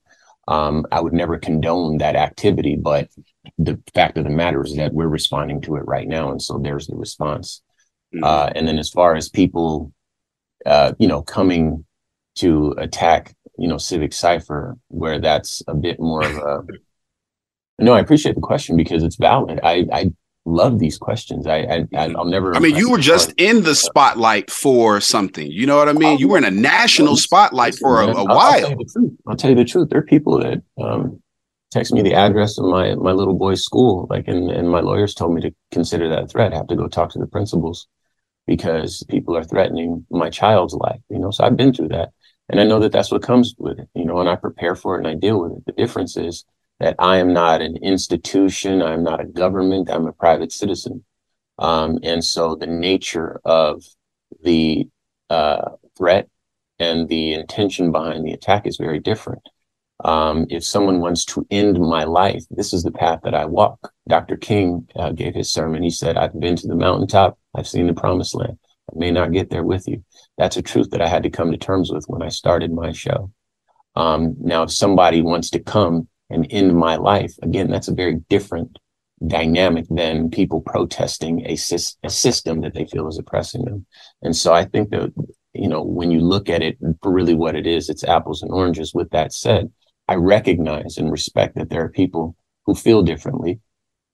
[0.49, 3.09] Um, I would never condone that activity, but
[3.57, 6.57] the fact of the matter is that we're responding to it right now, and so
[6.57, 7.61] there's the response.
[8.13, 8.23] Mm-hmm.
[8.23, 9.93] Uh, and then as far as people,
[10.65, 11.86] uh, you know, coming
[12.36, 16.63] to attack, you know, Civic Cipher, where that's a bit more of a.
[17.77, 19.59] no, I appreciate the question because it's valid.
[19.63, 20.11] I I
[20.45, 21.47] love these questions.
[21.47, 22.55] I, I will never.
[22.55, 25.49] I mean, you were just in the spotlight for something.
[25.49, 26.19] You know what I mean?
[26.19, 28.37] You were in a national spotlight for a, a while.
[28.39, 29.89] I'll tell, I'll tell, you the truth.
[29.89, 31.21] There are people that um,
[31.71, 35.13] text me the address of my my little boy's school, like, and and my lawyers
[35.13, 36.53] told me to consider that a threat.
[36.53, 37.87] I have to go talk to the principals
[38.47, 41.01] because people are threatening my child's life.
[41.09, 42.09] You know, so I've been through that,
[42.49, 43.89] and I know that that's what comes with it.
[43.93, 45.65] You know, and I prepare for it and I deal with it.
[45.65, 46.45] The difference is
[46.80, 51.03] that I am not an institution, I'm not a government, I'm a private citizen.
[51.57, 53.84] Um, and so the nature of
[54.43, 54.88] the
[55.30, 56.30] uh, threat
[56.80, 59.41] and the intention behind the attack is very different.
[60.05, 63.91] Um, if someone wants to end my life, this is the path that I walk.
[64.07, 64.38] Dr.
[64.38, 65.84] King uh, gave his sermon.
[65.84, 68.57] He said, I've been to the mountaintop, I've seen the promised land.
[68.89, 70.03] I may not get there with you.
[70.38, 72.93] That's a truth that I had to come to terms with when I started my
[72.93, 73.32] show.
[73.95, 77.34] Um, now, if somebody wants to come and end my life.
[77.41, 78.77] Again, that's a very different
[79.27, 81.53] dynamic than people protesting a,
[82.03, 83.86] a system that they feel is oppressing them.
[84.21, 85.11] And so I think that,
[85.53, 88.93] you know, when you look at it really what it is, it's apples and oranges.
[88.93, 89.71] With that said,
[90.07, 93.59] I recognize and respect that there are people who feel differently.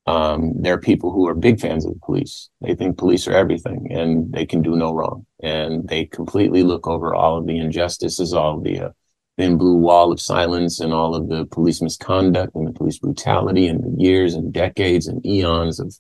[0.07, 2.49] Um, there are people who are big fans of the police.
[2.61, 5.26] They think police are everything and they can do no wrong.
[5.41, 8.89] And they completely look over all of the injustices, all of the uh,
[9.38, 13.67] thin blue wall of silence and all of the police misconduct and the police brutality
[13.67, 15.93] and the years and decades and eons of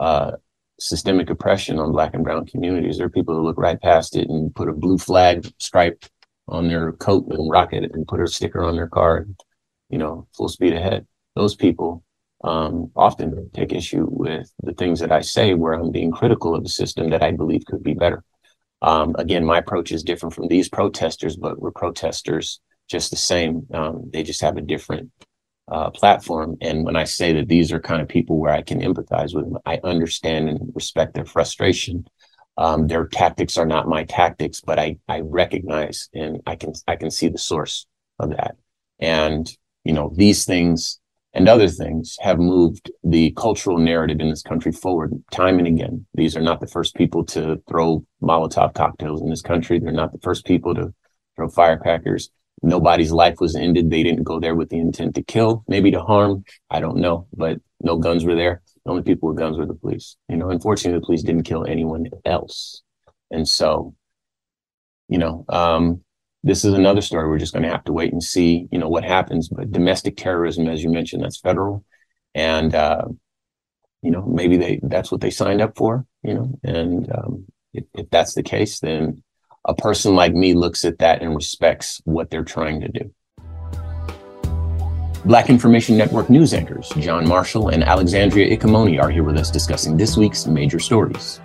[0.00, 0.32] uh,
[0.78, 2.98] systemic oppression on black and brown communities.
[2.98, 6.04] There are people who look right past it and put a blue flag stripe
[6.48, 9.40] on their coat and rocket it and put a sticker on their car, and,
[9.88, 11.06] you know, full speed ahead.
[11.34, 12.04] Those people
[12.44, 16.62] um, often take issue with the things that I say where I'm being critical of
[16.62, 18.22] the system that I believe could be better.
[18.82, 23.66] Um, again, my approach is different from these protesters, but we're protesters just the same.
[23.72, 25.10] Um, they just have a different
[25.70, 26.56] uh, platform.
[26.60, 29.44] And when I say that these are kind of people where I can empathize with
[29.44, 32.06] them, I understand and respect their frustration.
[32.58, 36.96] Um, their tactics are not my tactics, but I I recognize and I can I
[36.96, 37.86] can see the source
[38.18, 38.56] of that.
[38.98, 39.50] And
[39.84, 41.00] you know these things
[41.36, 46.06] and other things have moved the cultural narrative in this country forward time and again.
[46.14, 49.78] These are not the first people to throw Molotov cocktails in this country.
[49.78, 50.92] They're not the first people to
[51.36, 52.30] throw firecrackers
[52.62, 53.90] nobody's life was ended.
[53.90, 56.44] They didn't go there with the intent to kill, maybe to harm.
[56.70, 58.62] I don't know, but no guns were there.
[58.84, 60.16] The only people with guns were the police.
[60.28, 62.82] You know, unfortunately, the police didn't kill anyone else.
[63.30, 63.94] And so,
[65.08, 66.02] you know, um,
[66.46, 67.28] this is another story.
[67.28, 69.48] We're just going to have to wait and see, you know, what happens.
[69.48, 71.84] But domestic terrorism, as you mentioned, that's federal,
[72.34, 73.06] and uh,
[74.00, 76.06] you know, maybe they that's what they signed up for.
[76.22, 79.24] You know, and um, if, if that's the case, then
[79.64, 83.12] a person like me looks at that and respects what they're trying to do.
[85.24, 89.96] Black Information Network news anchors John Marshall and Alexandria Ikamoni are here with us discussing
[89.96, 91.40] this week's major stories.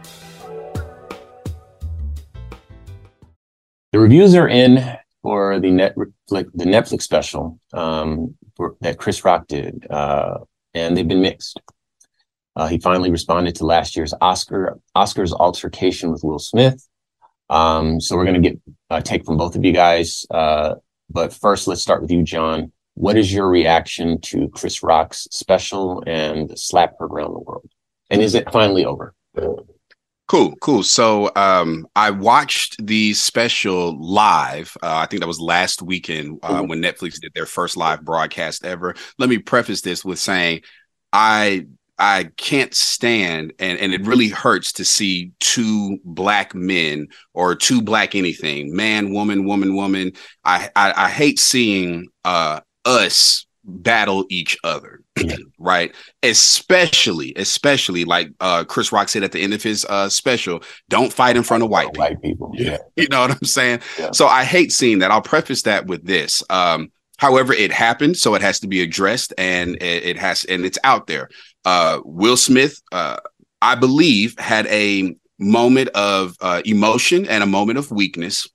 [3.91, 9.47] The reviews are in for the Netflix, the Netflix special um, for, that Chris Rock
[9.47, 10.39] did, uh,
[10.73, 11.59] and they've been mixed.
[12.55, 16.87] Uh, he finally responded to last year's Oscar Oscars altercation with Will Smith,
[17.49, 20.25] um, so we're going to get a take from both of you guys.
[20.31, 20.75] Uh,
[21.09, 22.71] but first, let's start with you, John.
[22.93, 27.69] What is your reaction to Chris Rock's special and slap heard around the world?
[28.09, 29.13] And is it finally over?
[30.31, 30.81] Cool, cool.
[30.81, 34.77] So um, I watched the special live.
[34.81, 36.69] Uh, I think that was last weekend uh, mm-hmm.
[36.69, 38.95] when Netflix did their first live broadcast ever.
[39.19, 40.61] Let me preface this with saying
[41.11, 41.65] I
[41.99, 47.81] I can't stand and and it really hurts to see two black men or two
[47.81, 50.13] black anything, man, woman, woman, woman.
[50.45, 55.01] I I, I hate seeing uh us battle each other.
[55.59, 55.93] right?
[56.23, 61.13] Especially, especially like uh Chris Rock said at the end of his uh special, don't
[61.13, 62.03] fight in front of white people.
[62.03, 62.51] White people.
[62.53, 62.77] Yeah.
[62.95, 63.81] You know what I'm saying?
[63.97, 64.11] Yeah.
[64.11, 65.11] So I hate seeing that.
[65.11, 66.43] I'll preface that with this.
[66.49, 66.91] Um
[67.21, 70.79] However, it happened, so it has to be addressed, and it, it has, and it's
[70.83, 71.29] out there.
[71.63, 73.17] Uh, Will Smith, uh,
[73.61, 78.49] I believe, had a moment of uh, emotion and a moment of weakness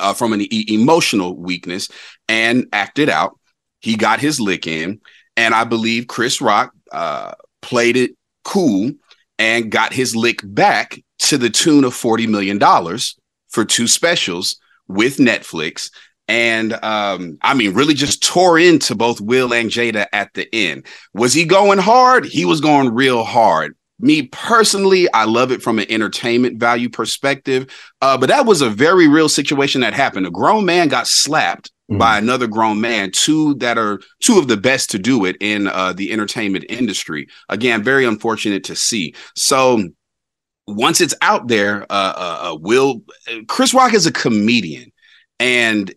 [0.00, 1.88] uh, from an e- emotional weakness
[2.28, 3.36] and acted out.
[3.80, 5.00] He got his lick in,
[5.36, 8.12] and I believe Chris Rock uh, played it
[8.44, 8.92] cool
[9.38, 13.16] and got his lick back to the tune of forty million dollars
[13.48, 14.58] for two specials
[14.88, 15.90] with Netflix.
[16.26, 20.86] And um, I mean, really just tore into both Will and Jada at the end.
[21.14, 22.26] Was he going hard?
[22.26, 27.66] He was going real hard me personally, I love it from an entertainment value perspective.
[28.00, 30.26] Uh, but that was a very real situation that happened.
[30.26, 31.98] A grown man got slapped mm.
[31.98, 35.68] by another grown man, two that are two of the best to do it in
[35.68, 37.28] uh, the entertainment industry.
[37.48, 39.14] Again, very unfortunate to see.
[39.34, 39.88] So
[40.66, 43.02] once it's out there, uh, uh, uh Will
[43.46, 44.92] Chris Rock is a comedian,
[45.40, 45.92] and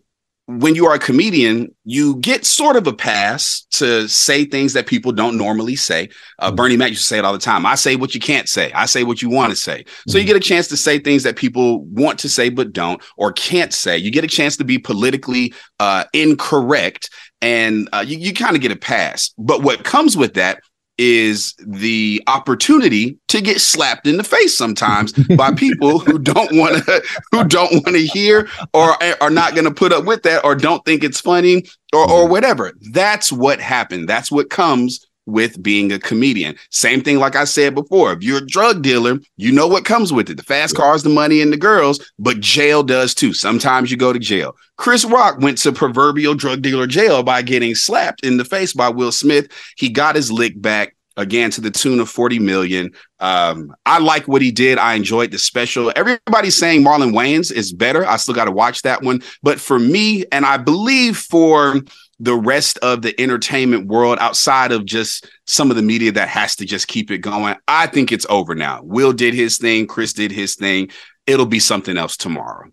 [0.60, 4.86] when you are a comedian, you get sort of a pass to say things that
[4.86, 6.08] people don't normally say.
[6.38, 6.56] Uh, mm-hmm.
[6.56, 7.64] Bernie Mac used to say it all the time.
[7.66, 8.72] I say what you can't say.
[8.72, 9.84] I say what you want to say.
[10.06, 10.18] So mm-hmm.
[10.18, 13.32] you get a chance to say things that people want to say but don't or
[13.32, 13.96] can't say.
[13.98, 18.62] You get a chance to be politically uh, incorrect, and uh, you, you kind of
[18.62, 19.32] get a pass.
[19.38, 20.60] But what comes with that
[20.98, 26.84] is the opportunity to get slapped in the face sometimes by people who don't want
[26.84, 30.44] to who don't want to hear or are not going to put up with that
[30.44, 32.30] or don't think it's funny or or mm-hmm.
[32.30, 36.56] whatever that's what happened that's what comes with being a comedian.
[36.70, 38.12] Same thing, like I said before.
[38.12, 41.08] If you're a drug dealer, you know what comes with it the fast cars, the
[41.08, 43.32] money, and the girls, but jail does too.
[43.32, 44.56] Sometimes you go to jail.
[44.76, 48.88] Chris Rock went to proverbial drug dealer jail by getting slapped in the face by
[48.88, 49.48] Will Smith.
[49.76, 52.90] He got his lick back again to the tune of 40 million.
[53.20, 54.78] Um, I like what he did.
[54.78, 55.92] I enjoyed the special.
[55.94, 58.06] Everybody's saying Marlon Wayans is better.
[58.06, 59.22] I still got to watch that one.
[59.42, 61.80] But for me, and I believe for
[62.22, 66.54] the rest of the entertainment world outside of just some of the media that has
[66.54, 67.56] to just keep it going.
[67.66, 68.80] I think it's over now.
[68.84, 70.88] Will did his thing, Chris did his thing.
[71.26, 72.70] It'll be something else tomorrow.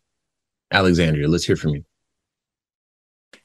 [0.71, 1.83] Alexandria, let's hear from you.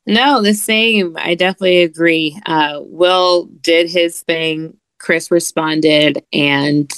[0.07, 1.17] No, the same.
[1.19, 2.39] I definitely agree.
[2.45, 4.77] Uh, Will did his thing.
[4.99, 6.91] Chris responded, and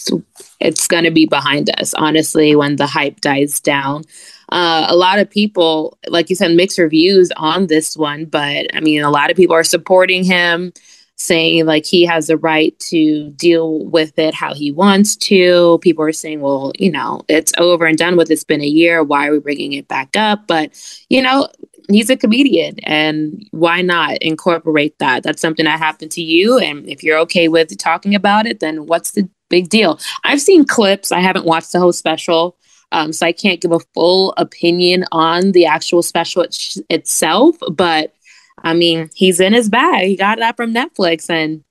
[0.61, 4.03] it's going to be behind us, honestly, when the hype dies down
[4.51, 8.27] uh, a lot of people, like you said, mixed reviews on this one.
[8.27, 10.73] But I mean, a lot of people are supporting him,
[11.17, 15.79] saying like he has the right to deal with it how he wants to.
[15.83, 18.31] People are saying, well, you know, it's over and done with.
[18.31, 19.03] It's been a year.
[19.03, 20.47] Why are we bringing it back up?
[20.47, 20.71] But,
[21.09, 21.49] you know,
[21.89, 26.89] he's a comedian and why not incorporate that that's something that happened to you and
[26.89, 31.13] if you're okay with talking about it then what's the big deal i've seen clips
[31.13, 32.57] i haven't watched the whole special
[32.93, 37.57] um, so I can't give a full opinion on the actual special it- itself.
[37.71, 38.15] But
[38.63, 40.07] I mean, he's in his bag.
[40.07, 41.63] He got that from Netflix and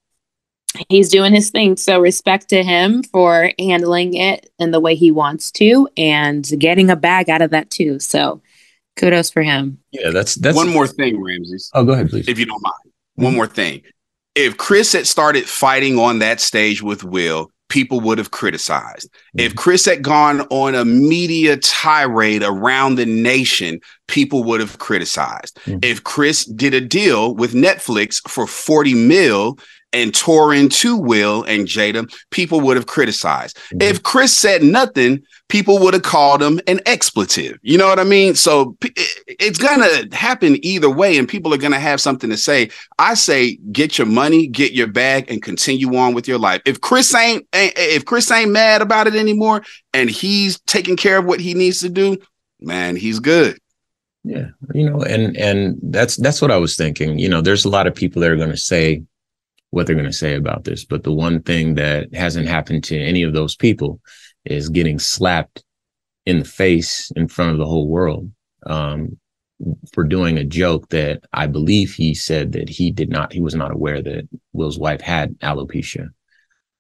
[0.90, 1.78] he's doing his thing.
[1.78, 6.90] So respect to him for handling it in the way he wants to and getting
[6.90, 8.00] a bag out of that too.
[8.00, 8.42] So
[8.96, 9.80] kudos for him.
[9.92, 11.70] Yeah, that's that's one more thing, Ramses.
[11.74, 12.28] Oh, go ahead, please.
[12.28, 12.76] If you don't mind.
[13.16, 13.82] One more thing.
[14.36, 19.10] If Chris had started fighting on that stage with Will, people would have criticized.
[19.10, 19.40] Mm-hmm.
[19.40, 25.58] If Chris had gone on a media tirade around the nation, people would have criticized.
[25.66, 25.80] Mm-hmm.
[25.82, 29.58] If Chris did a deal with Netflix for 40 mil
[29.96, 33.56] and tore into Will and Jada, people would have criticized.
[33.56, 33.82] Mm-hmm.
[33.82, 37.58] If Chris said nothing, people would have called him an expletive.
[37.62, 38.36] You know what I mean?
[38.36, 42.36] So it's going to happen either way, and people are going to have something to
[42.36, 42.70] say.
[43.00, 46.62] I say, get your money, get your bag, and continue on with your life.
[46.66, 51.26] If Chris ain't, if Chris ain't mad about it anymore, and he's taking care of
[51.26, 52.18] what he needs to do,
[52.60, 53.58] man, he's good.
[54.26, 57.18] Yeah, you know, and and that's that's what I was thinking.
[57.18, 59.04] You know, there's a lot of people that are going to say
[59.76, 60.86] what they're going to say about this.
[60.86, 64.00] But the one thing that hasn't happened to any of those people
[64.46, 65.64] is getting slapped
[66.26, 68.32] in the face in front of the whole world
[68.66, 69.18] um,
[69.94, 73.54] for doing a joke that I believe he said that he did not, he was
[73.54, 76.08] not aware that Will's wife had alopecia.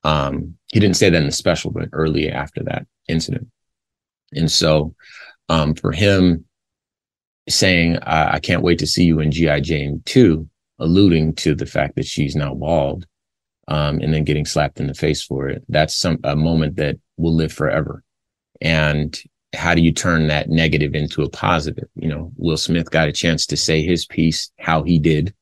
[0.05, 3.47] Um, he didn't say that in the special, but early after that incident.
[4.31, 4.95] And so
[5.49, 6.45] um, for him
[7.49, 9.59] saying, I-, I can't wait to see you in G.I.
[9.59, 10.47] Jane 2,
[10.79, 13.05] alluding to the fact that she's now bald
[13.67, 15.63] um, and then getting slapped in the face for it.
[15.69, 18.03] That's some a moment that will live forever.
[18.61, 19.17] And
[19.53, 21.87] how do you turn that negative into a positive?
[21.95, 25.33] You know, Will Smith got a chance to say his piece, how he did.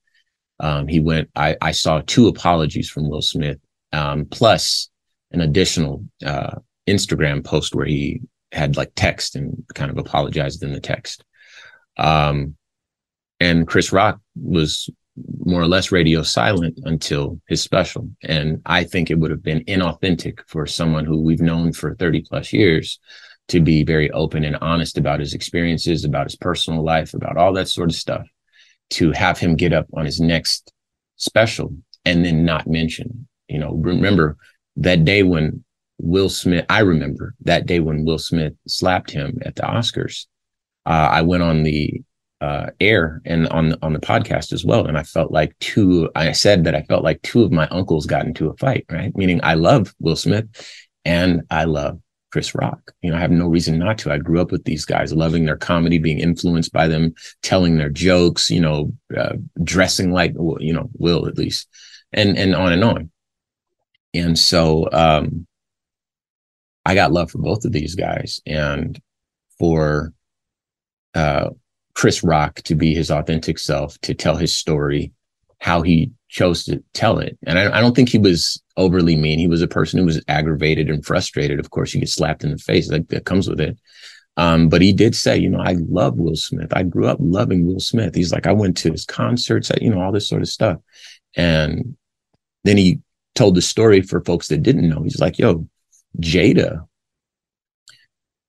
[0.59, 3.57] Um, he went, I, I saw two apologies from Will Smith,
[3.91, 4.89] um, plus
[5.31, 6.55] an additional uh,
[6.87, 8.21] Instagram post where he
[8.51, 11.23] had like text and kind of apologized in the text.
[11.97, 12.55] Um,
[13.39, 14.89] and Chris Rock was
[15.45, 18.09] more or less radio silent until his special.
[18.23, 22.21] And I think it would have been inauthentic for someone who we've known for 30
[22.21, 22.99] plus years
[23.49, 27.53] to be very open and honest about his experiences, about his personal life, about all
[27.53, 28.25] that sort of stuff.
[28.91, 30.71] To have him get up on his next
[31.15, 34.37] special and then not mention, you know, remember
[34.75, 35.63] that day when
[35.99, 40.25] Will Smith, I remember that day when Will Smith slapped him at the Oscars.
[40.85, 42.03] Uh, I went on the
[42.43, 46.09] uh, air and on on the podcast as well, and I felt like two.
[46.13, 48.85] I said that I felt like two of my uncles got into a fight.
[48.91, 50.45] Right, meaning I love Will Smith
[51.05, 52.01] and I love
[52.33, 52.91] Chris Rock.
[53.01, 54.11] You know, I have no reason not to.
[54.11, 57.13] I grew up with these guys, loving their comedy, being influenced by them,
[57.43, 58.49] telling their jokes.
[58.49, 61.69] You know, uh, dressing like you know Will at least,
[62.11, 63.11] and and on and on.
[64.13, 65.47] And so um,
[66.85, 69.01] I got love for both of these guys, and
[69.59, 70.11] for
[71.15, 71.51] uh,
[71.95, 75.11] Chris Rock to be his authentic self, to tell his story,
[75.59, 77.37] how he chose to tell it.
[77.45, 79.39] And I, I, don't think he was overly mean.
[79.39, 81.59] He was a person who was aggravated and frustrated.
[81.59, 83.77] Of course, you get slapped in the face, like that comes with it.
[84.35, 86.75] Um, but he did say, you know, I love Will Smith.
[86.75, 88.15] I grew up loving Will Smith.
[88.15, 90.79] He's like, I went to his concerts, you know, all this sort of stuff.
[91.35, 91.95] And
[92.63, 92.99] then he
[93.35, 95.03] told the story for folks that didn't know.
[95.03, 95.67] He's like, yo,
[96.19, 96.87] Jada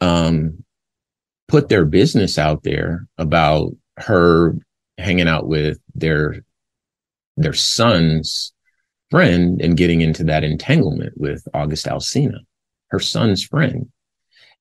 [0.00, 0.63] um,
[1.54, 4.56] put their business out there about her
[4.98, 6.44] hanging out with their
[7.36, 8.52] their son's
[9.08, 12.38] friend and getting into that entanglement with August Alsina,
[12.88, 13.88] her son's friend.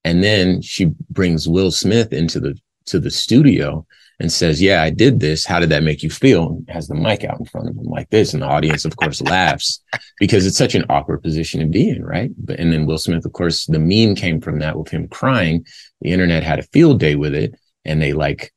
[0.04, 3.88] And then she brings Will Smith into the to the studio
[4.20, 5.46] and says, Yeah, I did this.
[5.46, 6.50] How did that make you feel?
[6.50, 8.34] And has the mic out in front of him like this.
[8.34, 9.82] And the audience, of course, laughs
[10.20, 12.32] because it's such an awkward position to be in, right?
[12.38, 15.66] But and then Will Smith, of course, the meme came from that with him crying.
[16.04, 17.56] The internet had a field day with it.
[17.86, 18.54] And they like,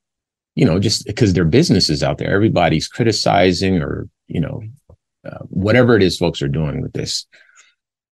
[0.55, 4.63] you know, just because their business is out there, everybody's criticizing or, you know,
[5.27, 7.27] uh, whatever it is folks are doing with this.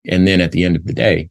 [0.06, 1.30] And then at the end of the day,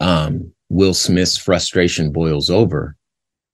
[0.00, 2.96] um, Will Smith's frustration boils over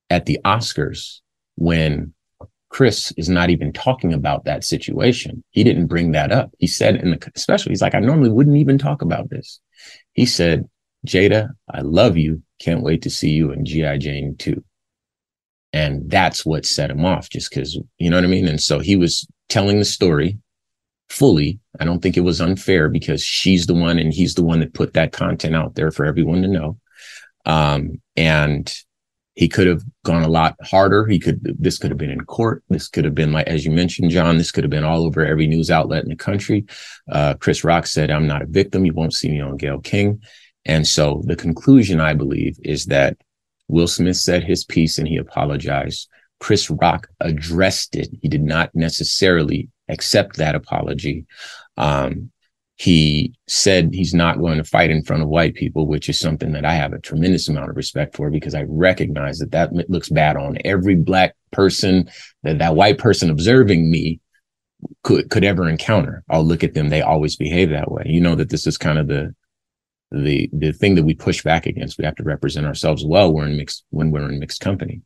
[0.09, 1.21] at the Oscars
[1.57, 2.15] when
[2.71, 5.45] Chris is not even talking about that situation.
[5.51, 6.51] He didn't bring that up.
[6.59, 9.61] He said in the especially, he's like, I normally wouldn't even talk about this.
[10.15, 10.69] He said,
[11.07, 12.43] Jada, I love you.
[12.61, 13.99] Can't wait to see you in G.I.
[13.99, 14.63] Jane 2.
[15.73, 18.49] And that's what set him off, just because, you know what I mean?
[18.49, 20.39] And so he was telling the story
[21.09, 21.59] fully.
[21.79, 24.75] I don't think it was unfair because she's the one and he's the one that
[24.75, 26.79] put that content out there for everyone to know.
[27.47, 28.73] Um, and
[29.35, 31.07] he could have gone a lot harder.
[31.07, 32.63] He could, this could have been in court.
[32.69, 35.25] This could have been like, as you mentioned, John, this could have been all over
[35.25, 36.67] every news outlet in the country.
[37.11, 38.85] Uh, Chris Rock said, I'm not a victim.
[38.85, 40.21] You won't see me on Gayle King.
[40.71, 43.17] And so the conclusion, I believe, is that
[43.67, 46.09] Will Smith said his piece and he apologized.
[46.39, 48.09] Chris Rock addressed it.
[48.23, 51.27] He did not necessarily accept that apology.
[51.77, 52.31] Um,
[52.77, 56.53] he said he's not going to fight in front of white people, which is something
[56.53, 60.09] that I have a tremendous amount of respect for because I recognize that that looks
[60.09, 62.09] bad on every black person
[62.45, 64.21] that that white person observing me
[65.03, 66.23] could could ever encounter.
[66.31, 68.05] I'll look at them; they always behave that way.
[68.07, 69.35] You know that this is kind of the
[70.11, 71.99] the the thing that we push back against.
[71.99, 73.33] We have to represent ourselves well.
[73.33, 75.03] We're in mixed when we're in mixed company.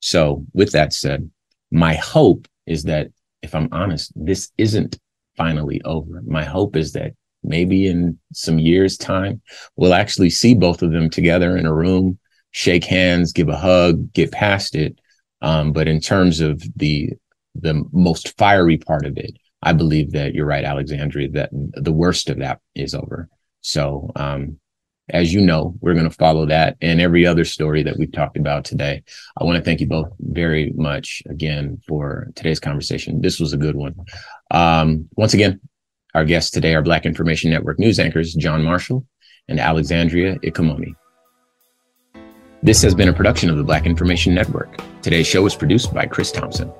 [0.00, 1.30] So, with that said,
[1.70, 3.08] my hope is that
[3.42, 4.98] if I'm honest, this isn't
[5.36, 6.22] finally over.
[6.26, 9.40] My hope is that maybe in some years' time,
[9.76, 12.18] we'll actually see both of them together in a room,
[12.50, 14.98] shake hands, give a hug, get past it.
[15.40, 17.12] Um, but in terms of the
[17.54, 22.30] the most fiery part of it, I believe that you're right, Alexandria, that the worst
[22.30, 23.28] of that is over.
[23.60, 24.58] So um,
[25.10, 28.36] as you know, we're going to follow that and every other story that we've talked
[28.36, 29.02] about today.
[29.36, 33.20] I want to thank you both very much again for today's conversation.
[33.20, 33.94] This was a good one.
[34.50, 35.60] Um, once again,
[36.14, 39.06] our guests today are Black Information Network news anchors John Marshall
[39.48, 40.94] and Alexandria Ikamoni.
[42.62, 44.80] This has been a production of the Black Information Network.
[45.00, 46.72] Today's show was produced by Chris Thompson.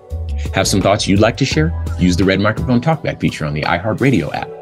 [0.55, 1.73] Have some thoughts you'd like to share?
[1.99, 4.58] Use the red microphone talkback feature on the iHeartRadio app.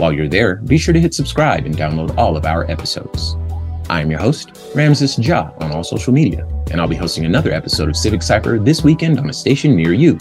[0.00, 3.36] While you're there, be sure to hit subscribe and download all of our episodes.
[3.90, 7.52] I am your host, Ramses Ja, on all social media, and I'll be hosting another
[7.52, 10.18] episode of Civic Cipher this weekend on a station near you.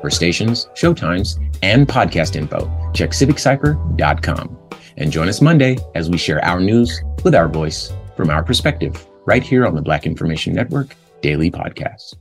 [0.00, 4.58] For stations, showtimes, and podcast info, check civiccipher.com.
[4.96, 9.06] And join us Monday as we share our news with our voice from our perspective,
[9.24, 12.16] right here on the Black Information Network Daily Podcast.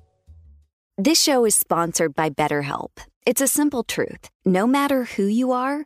[1.00, 2.92] This show is sponsored by BetterHelp.
[3.26, 4.30] It's a simple truth.
[4.46, 5.86] No matter who you are,